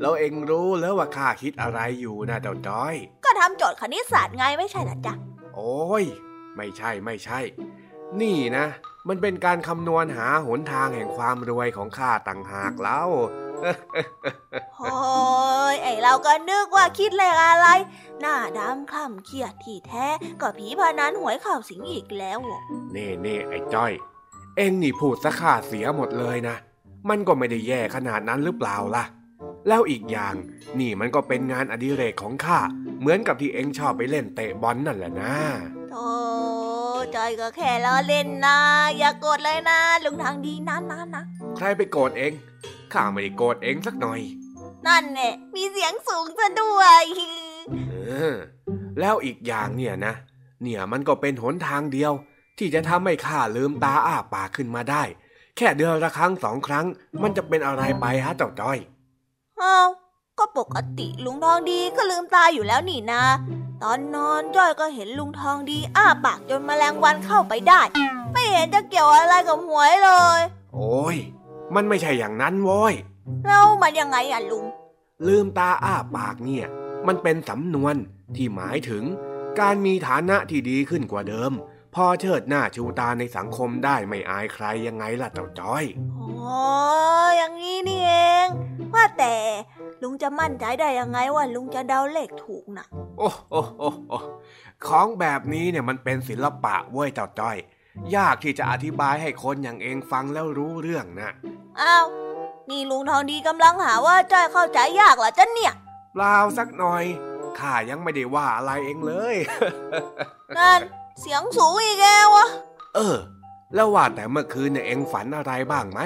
[0.00, 5.14] แล้วเองรู้แล้วว่าข้าคิดอะไรอยู่นะเจ้าจ้อย ก็ทำโจทย์คณิตศาสตร์ไงไม่ใช่เหรอจ๊ะ
[5.54, 6.04] โอ้ย
[6.56, 7.40] ไม่ใช่ไม่ใช่
[8.20, 8.66] นี่นะ
[9.08, 13.08] มันเป็นการคำนวณหาหนทางแห่งความรวยของข้าต่างหากแล้ว
[14.78, 14.96] โอ้
[15.72, 17.66] ยไอเราก็นึกว่าคิดเลขอะไร
[18.20, 20.06] หน้าดำคล้ำเครียดที่แท้
[20.40, 22.60] ก็ผีพนันหวยเข่าสิงอีกแล้วอะ
[22.92, 23.92] เน่เน่ไอ้จ้อย
[24.56, 26.56] เอ็งนี่พูดซะข้าเสียหมดเลยนะ
[27.08, 29.04] มันก็ไม่ได้แย่ขนาดนั้นหรือเปล่าล่ะ
[29.68, 30.34] แล้วอีกอย่าง
[30.78, 32.60] นี่มันก็เป็นงานอดิเรกของข้า
[33.00, 35.34] เหมือนกับที่เอ็งชอบไปเล่นเตะบอลนั่นแหละนะ
[35.90, 36.08] โธ่
[37.16, 38.56] จอยก็แค่ล้อเล่นนะ
[38.98, 41.22] อย่ากดเลยนะลุงทางดีนะนะนะ
[41.56, 42.32] ใครไปโกรธเอ็ง
[42.92, 44.20] ข้าไม่ได้โกรธเอ็งสักหน่อย
[44.86, 47.04] นั่นเนี่ยมีเสียงสูงซะด้วย
[48.06, 48.36] เออ
[49.00, 50.14] แล้วอีกอย่างเนี่ยนะ
[50.62, 52.12] เนี่ยมันก็เป็นหนทางเดียว
[52.58, 55.02] ที่จะทำให้ข้าลืมตาอ้าปากขึ้นมาได้
[55.56, 56.86] แค่เดือนละครั้งสองครั้ง
[57.22, 58.78] มันจะเป็นอะไรไปฮะเจ้าจ้อย
[59.62, 59.88] อ้าว
[60.38, 63.22] ก็ปกติลุงทองดีก็ลืมตาอยู่แล้วนี่นะ
[63.86, 67.80] ตอนนอนจ้อยก็เห็นลุงทองดีอ้าปากจนแมลงวันเข้าไปได้
[68.32, 70.40] ไม่เห็นจะเกี่ยวอะไรกับหวยเลย
[70.74, 71.16] โอ้ย
[71.74, 72.94] มันไม่ใช่อย่างนั้นโว้ย
[73.46, 74.64] แล้วมันยังไงอะลุง
[75.26, 76.66] ลืมตาอ้าปากเนี่ย
[77.06, 77.94] มันเป็นสำนวน
[78.36, 79.04] ที่หมายถึง
[79.60, 81.52] การมีฐานะที่ดีขึ้นกว่าเดิม
[81.94, 85.84] พอเชิดหน้าชูตาในสังคมได้ไม่อายใครยังไงล่ะเจ้าจ้อย
[86.42, 86.64] อ๋อ
[87.36, 88.12] อย่างนี้นี่เอ
[88.46, 88.48] ง
[88.94, 89.34] ว่าแต่
[90.04, 92.86] ลุงจะมั่นใจได้ยังไงว่าลุงจะเดาเลขถูกนะ
[93.18, 94.18] โอ้โอ้โอ้โอ้
[94.86, 97.56] ของแบบนี้เนี่ยมันเป็นศิลปะเว้ยเจ้าจ้อย
[98.16, 101.30] ยากที่จะอธิบายให้คนอย่างเองฟังแล้วรู้เรื่องนะ
[101.80, 102.06] อ้าว
[102.70, 105.72] นี่ลุงทองดีกำลังหาว่าจ้อยเข้าใจยากเหรอจ๊ะเนี่ย
[106.12, 107.04] เปล่าสักหน่อย
[107.58, 109.36] ข้ายังไม่ได้ว่าอะไรเองเลย
[110.58, 110.80] นั่น
[111.20, 112.48] เสียงสูงอีกแล้วอะ
[112.94, 113.16] เออ
[113.74, 116.00] แล้วว่าแต่เมื่อคืนเนี่ยเองฝันอะไรบ้างไหม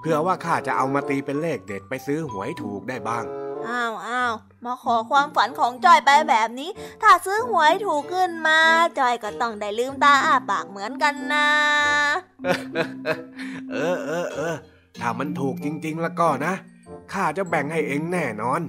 [0.00, 3.24] เพื่อว่าข้าจะเอามาตีเป็นเลขเด็ดไปซื้อหวยถูกได้บ้าง
[3.68, 4.34] อ้าวอ้าว
[4.64, 6.70] มาขอความฝันของจอยไปแบบนี้
[7.02, 8.58] ถ้าซื้อหวยถูกขึ้นมา
[8.98, 11.48] จอยก็ต้องได้ลืมตาอ้าปากเหมือนกันนะ
[13.70, 14.54] เออเออเออ
[15.00, 16.54] ถ้ามันถูกจริง ๆ แล้วก็นะ
[17.12, 18.60] ข้าจะแบ่งให้เองแน่นอน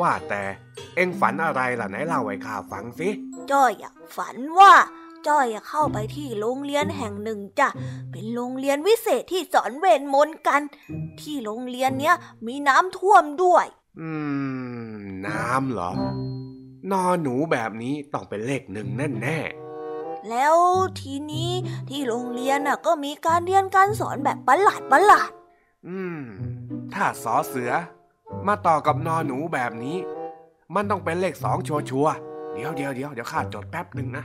[0.00, 0.42] ว่าแต่
[0.96, 3.08] เองฝันอะไรล่ะไหนเล่าให้ข้าฟังสิ
[3.50, 4.72] จอยอยากฝันว่า
[5.28, 7.68] จ้อยเข้าไปที่โรงเรียนแห่งหนึ่งจ้ะ
[8.10, 10.62] เป็นโรงเรียนวิเศษที่สอนเวทมนต์กัน
[11.20, 12.16] ที่โรงเรียนเนี้ย
[12.46, 13.66] มีน้ำท่วมด้วย
[14.00, 14.10] อื
[14.94, 15.90] ม น้ำเหรอ
[16.90, 19.38] นอหนูแบบนี้ต้องเป็นเลขหนึ่งแน่แน่
[20.30, 20.54] แล้ว
[21.00, 21.50] ทีนี้
[21.88, 26.20] ที่โรงเรียนน่ะ ก็มีการเรียนการสอนแบบประหลาดประหลาดๆอืม
[26.94, 27.70] ถ้าสอเสือ
[28.46, 29.96] มาต่อกับนอหนูแบบนี้
[30.74, 34.24] มันต้องเป็นเลขสองชัวชัวร์ๆเดี๋ยวเดี๋ยวเดี๋ยวเดี๋ยวข้าจดแป๊บหนึ่งนะ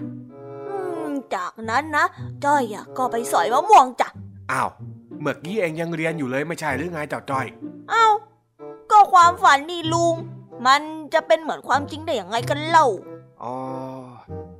[0.70, 0.78] อื
[1.10, 2.06] มจากนั้นนะ
[2.46, 4.08] จ้อยอะก็ไปสอยมะม่วงจ้ะ
[4.52, 4.70] อ้าว
[5.22, 7.46] เมื่อกี้เองยังเรียนอยู่เลยไม่ใช่หรือไงเจ้าจ้อย
[7.90, 8.06] เอ้า
[8.98, 10.16] ก็ความฝันนี่ลุง
[10.68, 10.82] มัน
[11.14, 12.88] จะเป็นเหมือนความจริงได้ยังไงกันเล่า
[13.44, 13.54] อ๋อ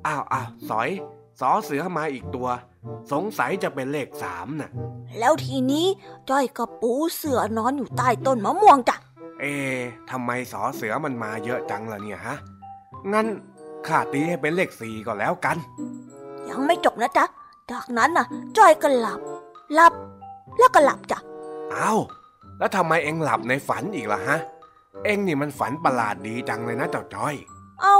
[0.06, 0.88] อ้าวอ้าวสอย
[1.40, 2.48] สอเสือมาอีกตัว
[3.12, 4.70] สงสัยจะเป็นเลขสามน่ะ
[5.18, 5.86] แล้วทีนี้
[6.30, 8.96] จ้อยกับปูเสือนอนอยู่ใต้ต้นมะม่วงจ้ะ
[9.40, 9.78] เอ๊ะ
[10.10, 12.36] ทำไมสอเสือมันมาเยอะจังล่ะเนี่ยฮะ
[13.12, 13.26] งั้น
[13.86, 15.56] ข้าตีให้เป็นเลขสี่ก็แล้วกัน
[16.48, 17.24] ยังไม่จบนะจ๊ะ
[17.70, 18.26] จากนั้นน่ะ
[18.56, 19.20] จ้อยก็หลับ
[19.74, 19.92] หลับ
[20.58, 21.18] แล้วก็หลับจ้ะ
[21.74, 22.00] อ้าว
[22.58, 24.38] แล้วทำไมเอ็งหลับในฝันอีกล่ะฮะ
[25.04, 27.34] เอ็งนี่มันฝันประหลาดดีจังเลยนะเจ้าจ้อย
[27.80, 27.96] เอา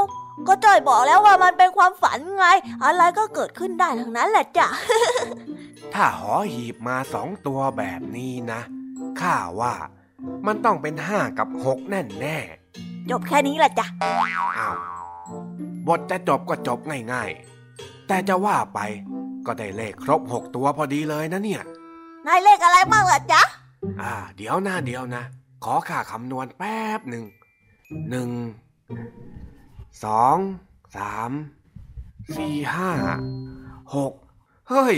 [0.48, 2.46] ก็จ้อยบอกแล้วว่ามันเป็นความฝันไง
[2.84, 4.68] อะไรก็เกิดขึ้นได้ทั้งนั้นแหละจ้ะ
[5.94, 8.60] ถ้าหอหีบมาสองตัวแบบนี้นะ
[9.20, 9.74] ข้าว่า
[10.46, 12.36] มันต้องเป็นห้ากับหกแน่แน่
[13.10, 14.76] จบแค่นี้แหละจ้ะๆอ้าว
[15.88, 16.78] บทจะจบก็จบ
[17.12, 18.80] ง่ายๆ แต่จะว่าไป
[19.46, 21.62] ก็ได้เลขครบหกตัวพอดีเลยนะเนี่ย
[22.26, 23.42] นายเลขอะไรบ้างล่ะจ๊ะ
[24.00, 25.22] อ่า เดี๋ยวนะเดี๋ยวนะ
[25.64, 27.24] ขอค่าคำนวณแป๊บหนึ่ง
[28.10, 28.30] หนึ่ง
[30.04, 30.36] สอง
[30.96, 31.30] สาม
[32.36, 32.90] สี่ห้า
[33.96, 34.12] หก
[34.70, 34.96] เฮ้ย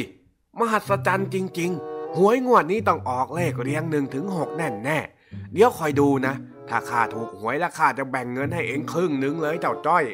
[0.59, 6.35] มหัศจรรย์จริง ๆ หวยงวดนี้ต้องออกเลขเรียงหนึ่งถึงหกแน่แน่ๆเดี๋ยวคอยดูนะ
[6.69, 10.05] ถ้าข้าถูกหวยแล้วข้าจะแบ่งเงินให้เองครึ่งหนึ่งเลยเจ้าจ้อย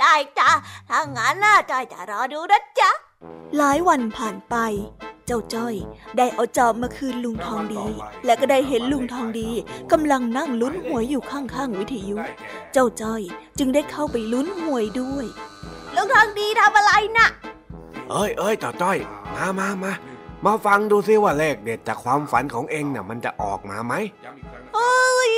[0.00, 0.50] ได้จ้ะ
[0.88, 2.90] ถ้างั้นน่าจ้อยจะรอดูนะจ๊ะ
[3.56, 4.56] หลายวันผ่านไป
[5.09, 5.74] เจ้าจ้อย
[6.18, 7.84] ได้เอาจอบมาคืนลุงทองดี
[8.24, 9.48] และก็ได้เห็นลุงทองดี
[9.92, 12.16] กำลังนั่งลุ้นหวยอยู่ข้างๆวิทยุ
[12.72, 13.22] เจ้าจ้อย
[13.58, 15.26] จึงได้เข้าไปลุ้นหวยด้วย
[15.96, 17.28] ลุงทองดีทำอะไรน่ะ
[18.10, 18.98] เอ้ยเอ้ยเจ้าจ้อย
[19.34, 19.92] มามามา
[20.44, 23.94] มาฟังดูซิว่าเลขเด็ดจากความฝันของเองน่ะ มันจะออกมาไหม
[24.74, 25.32] เฮ้ย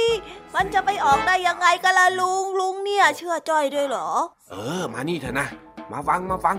[0.55, 4.09] มันจะไปออกได้ยังไงกันล่ะลุงลุงเนี่ย เชื่อจ้อยด้วยเหรอ
[4.51, 5.47] เออ มานี่เถอะนะ
[5.93, 6.57] มาฟังมาฟัง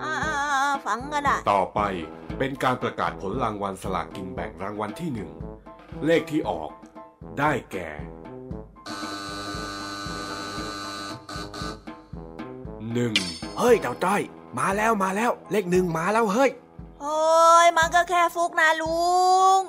[0.00, 1.80] อ่าๆๆฟังกันอะ ต่อไป
[2.38, 5.30] เป็นการประกาศผลรางวัลสลากกินแบ่งรางวัลที่หนึ่ง
[6.06, 6.70] เลขที่ออก
[7.38, 7.88] ได้แก่
[12.92, 13.14] หนึ่ง
[13.58, 14.22] เฮ้ยเจ้าจ้อย
[14.58, 16.50] มาแล้วมาแล้ว เลขหนึ่งมาแล้วเฮ้ย
[17.00, 17.20] โอ้
[17.64, 19.00] ยมันก็แค่ฟุกนะลุ
[19.58, 19.60] ง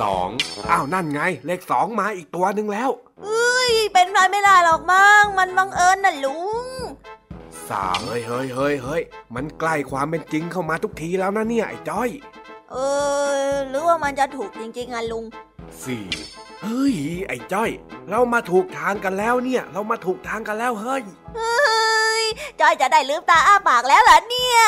[0.00, 0.28] สอง
[0.70, 2.90] อ้าวนั่นไง เลขสองมาอีกตัวหนึ่งแล้ว
[3.22, 6.66] เฮ้ย เป็นไปไม่ได้หรอกมั้งมันบังเอิญน่ะลุง
[7.70, 9.02] สามเฮ้ยเฮ้ยเฮ้ยเฮ้ย
[9.34, 12.08] มันใกล้ความเป็นจริงเข้ามาทุกทีแล้วนะเนี่ยไอ้จ้อย
[12.72, 12.76] เอ
[13.50, 15.24] อหรือว่ามันจะถูกจริงๆอะลุง
[15.82, 16.06] สี่
[16.62, 16.94] เฮ้ย
[17.28, 17.70] ไอ้จ้อย
[18.10, 21.02] เรามาถูกทางกันแล้วเนี่ย เรามาถูกทางกันแล้วเฮ้ย
[21.36, 22.24] เฮ้ย
[22.60, 24.58] จอยจะได้ลืมตาอ้าปากแล้วเหรอเนี่ย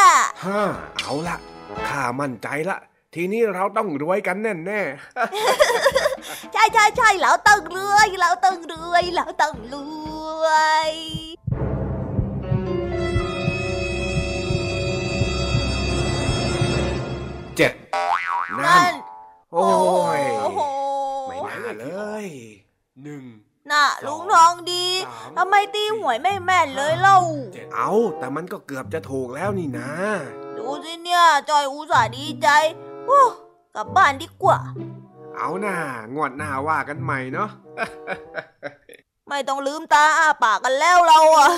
[0.45, 0.61] ห้า
[0.99, 1.37] เอาละ
[1.89, 2.79] ข้ามั่นใจละ
[3.15, 4.83] ทีนี้เราต้องรวยกันแน่แน่
[6.53, 9.75] ใช่ใช่ใช่เราต้องรวยเราต้องรวยเราต้องร
[10.45, 10.46] ว
[18.65, 18.95] นั่นั่นน
[19.53, 19.69] โอ้
[20.19, 20.61] ยโอ้โห
[21.29, 21.87] ไม่น่าเล
[22.25, 22.27] ย
[23.03, 23.25] หนึ่ง
[23.71, 27.19] น่ะลุงทองดีสามทำไมตีหวยไม่แม่นเลยเล่า
[27.55, 29.91] เจ็ดเอาแต่มันก็เกือบจะถูกแล้วนี่นะ
[30.59, 32.49] ดูสิเนี่ย จอยอุตส่าห์ดีใจ
[33.07, 33.21] โอ้
[33.75, 34.59] กลับบ้านดีกว่า
[35.37, 35.77] เอาหน้า
[36.15, 37.51] งวดหน้าว่ากันใหม่เนาะ
[39.29, 41.49] ไม่ต้องลืมตาอ้าปากกันแล้วเราอะ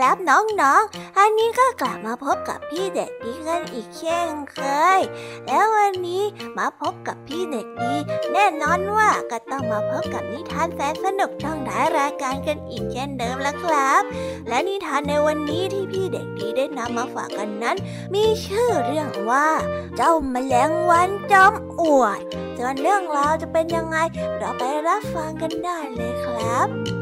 [0.00, 4.58] ครับน้องๆ อันนี้ก็กลับมาพบกับพี่เด็กดีกันอีกเช่นเค
[4.98, 5.00] ย
[5.46, 6.22] แล้ววันนี้
[6.58, 7.94] มาพบกับพี่เด็กดี
[8.32, 14.02] แน่นอนว่าก็ต้องมาพบกับนิทานแสนสนุกช่องท้ายรายการกันอีกเช่นเดิมแล้วครับ
[14.48, 17.76] และนิทานในวันนี้ที่พี่เด็กดีได้นำมาฝากกันนั้น
[18.14, 19.48] มีชื่อเรื่องว่า
[19.96, 22.20] เจ้าแมลงวันจอมอวด
[22.58, 23.96] ส่วนเรื่องราวจะเป็นยังไง
[24.38, 26.99] เราไปรับฟังกันได้เลยครับ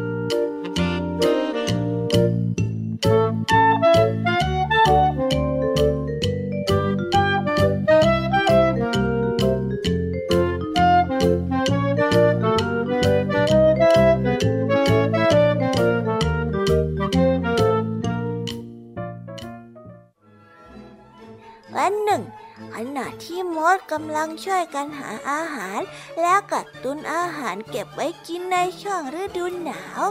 [23.92, 25.80] กำลังช่วยกันหาอาหาร
[26.20, 30.02] แล้วกัดตุนอาหารเก็บไว้กินในช่วงฤดูหนาว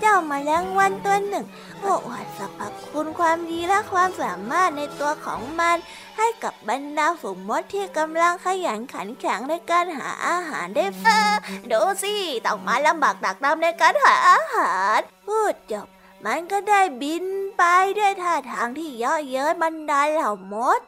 [0.00, 1.46] เจ้ามาแมลงวันตัวหนึ่ง
[1.80, 5.76] โอ้อวดสรรพคุณความดีและความสามารถในตัวของมัน
[6.18, 11.34] ให้กับบรรดาฝูงมดที่กำลังขยันขันแข็งในการหาอาหารได้เออ
[11.70, 12.14] ดูสิ
[12.46, 15.86] ต้องมาลำบากตักตามในการหาอาหาร พูดจบ
[16.24, 17.24] มันก็ได้บิน
[17.58, 17.62] ไป
[17.98, 20.80] ด้วยท่าทางที่เยาะเย้ยบรรดาเหล่ามด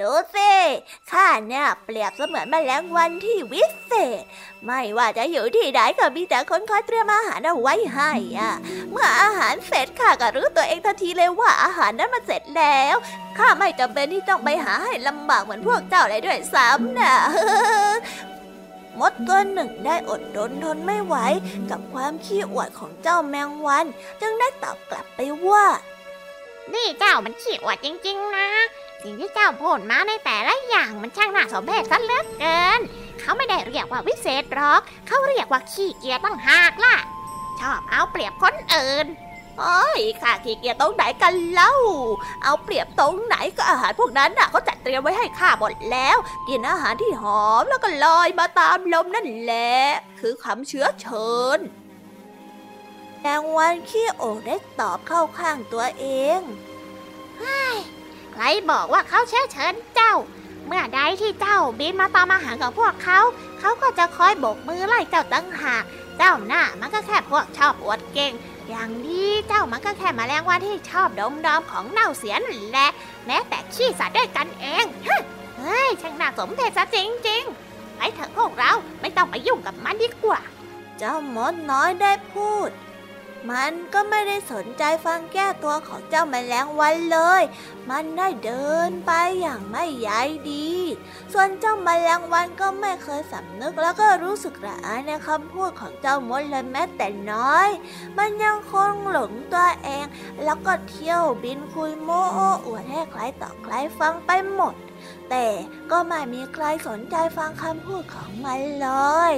[0.00, 0.50] ดูสิ
[1.10, 4.22] ข้าเนี่ยเปรียบเสมือนแมลงวันที่วิเศษ
[4.64, 8.52] ไม่ว่าจะอยู่ที่ไหนก็มีแต่คนคอยเตรียมอาหารเอาไว้ให้อะ
[8.90, 12.96] เมื่ออาหารเสร็จข้าก็รู้ตัวเองทันทีเลยว่าอาหารนั้นมันเสร็จแล้ว
[13.38, 17.14] ข้าไม่จำเป็นที่ต้องไปหาให้ลำบากเหมือนพวกเจ้าเลยด้วยซ้ำนะ
[19.00, 21.16] มดตัวหนึ่งได้อดรนทนไม่ไหว
[21.70, 23.86] กับความขี้อวดของเจ้าแมงวัน
[24.20, 25.66] จึงได้ตอบกลับไปว่า
[26.74, 28.48] นี่เจ้ามันขี้อวดจริง ๆ นะ
[29.02, 32.80] สิ่งที่เจ้าพูดมาในแต่ละอย่างมันช่างน่าสมเพชซะเหลือเกิน
[33.20, 36.96] เขาไม่ได้เรียกว่าวิเศษหรอก เขาเรียกว่าขี้เกียจตั้งหากล่ะ
[37.60, 39.06] ชอบเอาเปรียบคนอื่น
[39.58, 41.72] โอ้ยข้าขี้เกียจตรงไหนกันเล่า
[42.42, 46.16] เอาเปรียบตรงไหนก็อาหารพวกนั้นน่ะเขาจัดเตรียมไว้ให้ข้าหมดแล้ว
[46.48, 49.76] กินอาหารที่หอมแล้วก็ลอยมาตามลมนั่นแหละ
[50.20, 51.58] คือคำเชื้อเชิญ
[53.20, 56.06] แมงวันขี้โอได้ตอบเข้าข้างตัวเอ
[56.38, 56.40] ง
[57.38, 57.42] ใค
[58.40, 60.14] รบอกว่าเขาเชื้อเชิญเจ้า
[60.66, 63.20] เมื่อใดที่เจ้าบินมาตามอาหารของพวกเขา
[63.60, 65.84] เขาก็จะคอยโบกมือไล่เจ้าตั้งหาก
[66.18, 68.32] เจ้าหน้ามันก็แค่พวกชอบอวดเก่ง
[68.68, 72.88] อย่างนี้เจ้ามันก็แค่มแมลงวันที่ชอบดมดอมของเน่าเสียนแหละ
[73.26, 74.84] แม้แต่ขี้สัตว์ด้วยกันเอง
[75.58, 80.40] เฮ้ยช่างน่าสมเพชซะจริงๆไปเถอะพวกเราไม่ต้องไปยุ่งกับมันดีกว่า
[80.98, 82.68] เจ้ามดน้อยได้พูด
[83.50, 87.42] มันก็ไม่ได้สนใจฟังแก้ตัวของเจ้าแมลงวันเลย
[87.90, 90.10] มันได้เดินไปอย่างไม่ใย
[90.50, 90.68] ดี
[91.32, 97.68] ส่วนเจ้าแมลงวันก็ไม่เคยสำนึกแล้วก็รู้สึกระอายในคำพูดของเจ้ามดเลยแม้แต่น้อย
[98.18, 100.06] มันยังคงหลงตัวเอง
[100.44, 104.74] แล้วก็เที่ยวบินคุยโม้โออวดให้ใครต่อใครฟังไปหมด
[105.30, 105.46] แต่
[105.90, 108.88] ก็ไม่มีใครสนใจฟังคำพูดของมันเล
[109.32, 109.34] ย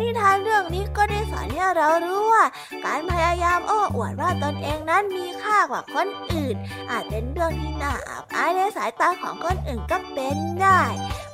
[0.00, 2.44] นิทานเรื่องนี้ก็ได้สอนให้เรารู้ว่า
[2.84, 6.56] การพยายามโอ้อวดว่าตนเองนั้นมีค่ากว่าคนอื่น
[6.90, 10.82] อาจเป็นเรื่องที่น่าอับอายในสายตาของคนอื่นก็เป็นได้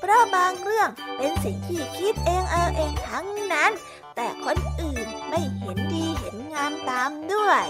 [0.00, 3.72] เพราะบางเรื่องเป็นสิ่งที่คิดเองเออเองทั้งนั้น
[4.16, 7.64] แต่คนอื่นไม่เห็นดีเห็นงามตามด้วย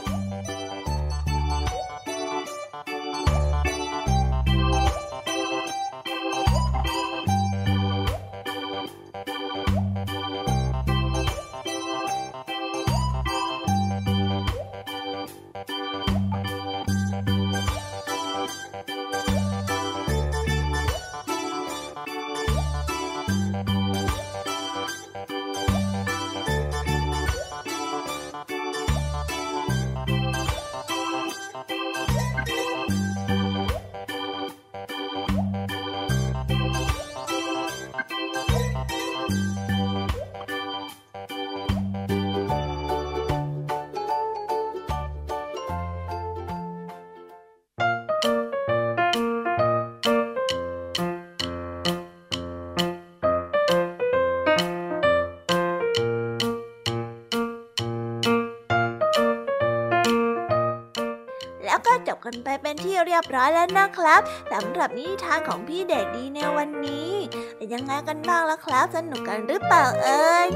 [62.26, 64.20] กันไปเป็นที่เรียบร้อยแล้วนะครับ
[64.52, 67.10] สำหรับนิทานของพี่เด็กดีในวันนี้
[67.56, 70.48] เป็นยังไงกันบ้างล่ะครับ สนุกกันหรือเปล่าเอ่ย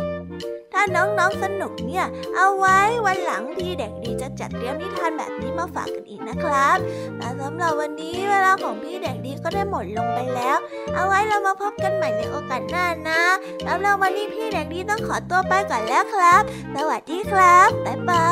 [0.73, 2.05] ถ้าน้องๆสนุกเนี่ย
[2.37, 6.77] เอาไว้วันหลังพี่เด็กดีจะจัดเตรียมนิทานแบบนี้มาฝากกันอีกนะครับ
[7.17, 10.59] แต่สำหรับวันนี้เวลาของพี่เด็กดีก็ได้หมดลงไปแล้ว
[10.95, 13.23] เอาไว้เรามาพบกันใหม่ในโอกาสหน้านะ
[13.67, 16.43] สำหรับวันนี้พี่เด็กดีต้องขอตัวไปก่อนแล้วครับ
[16.75, 18.29] สวัสดีครับ บ๊ายบา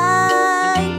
[0.81, 0.98] ย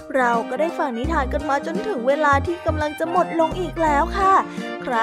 [0.15, 4.33] เราก็ได้ฟังนิทานกันมาจนถึงเวลาที่กำลังจะหมดลงอีกแล้วค่ะ
[4.83, 4.97] ใคร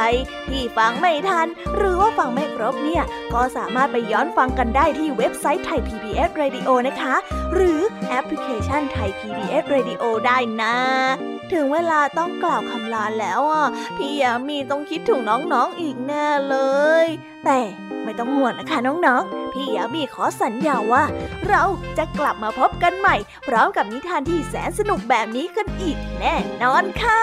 [0.48, 1.46] ที่ฟังไม่ทัน
[1.76, 3.04] หรือว่าฟังไม่ครบเนี่ย
[3.34, 7.14] ก็สามารถไปย้อนฟังกันได้ที่เว็บไซต์ไทย PBS Radio นะคะ
[7.54, 16.57] หรือแอปพลิเคชันไทย PBS Radio ได้นะ ถึงเวลาต้องกล่าวคำลาแล้วอะ พี่ยามีต้องคิดถึงน้องๆอีกแน่เล
[17.05, 17.07] ย
[17.44, 17.59] แต่
[18.05, 21.05] ไม่ต้องห่วงนะคะน้องๆ พี่ยามีขอสัญญาว่า
[21.49, 21.62] เรา
[21.99, 27.22] จะกลับมาพบกันใหม่ พร้อมกับนิทานที่แสนสนุกแบบนี้กันอีกแน่นอนค่ะ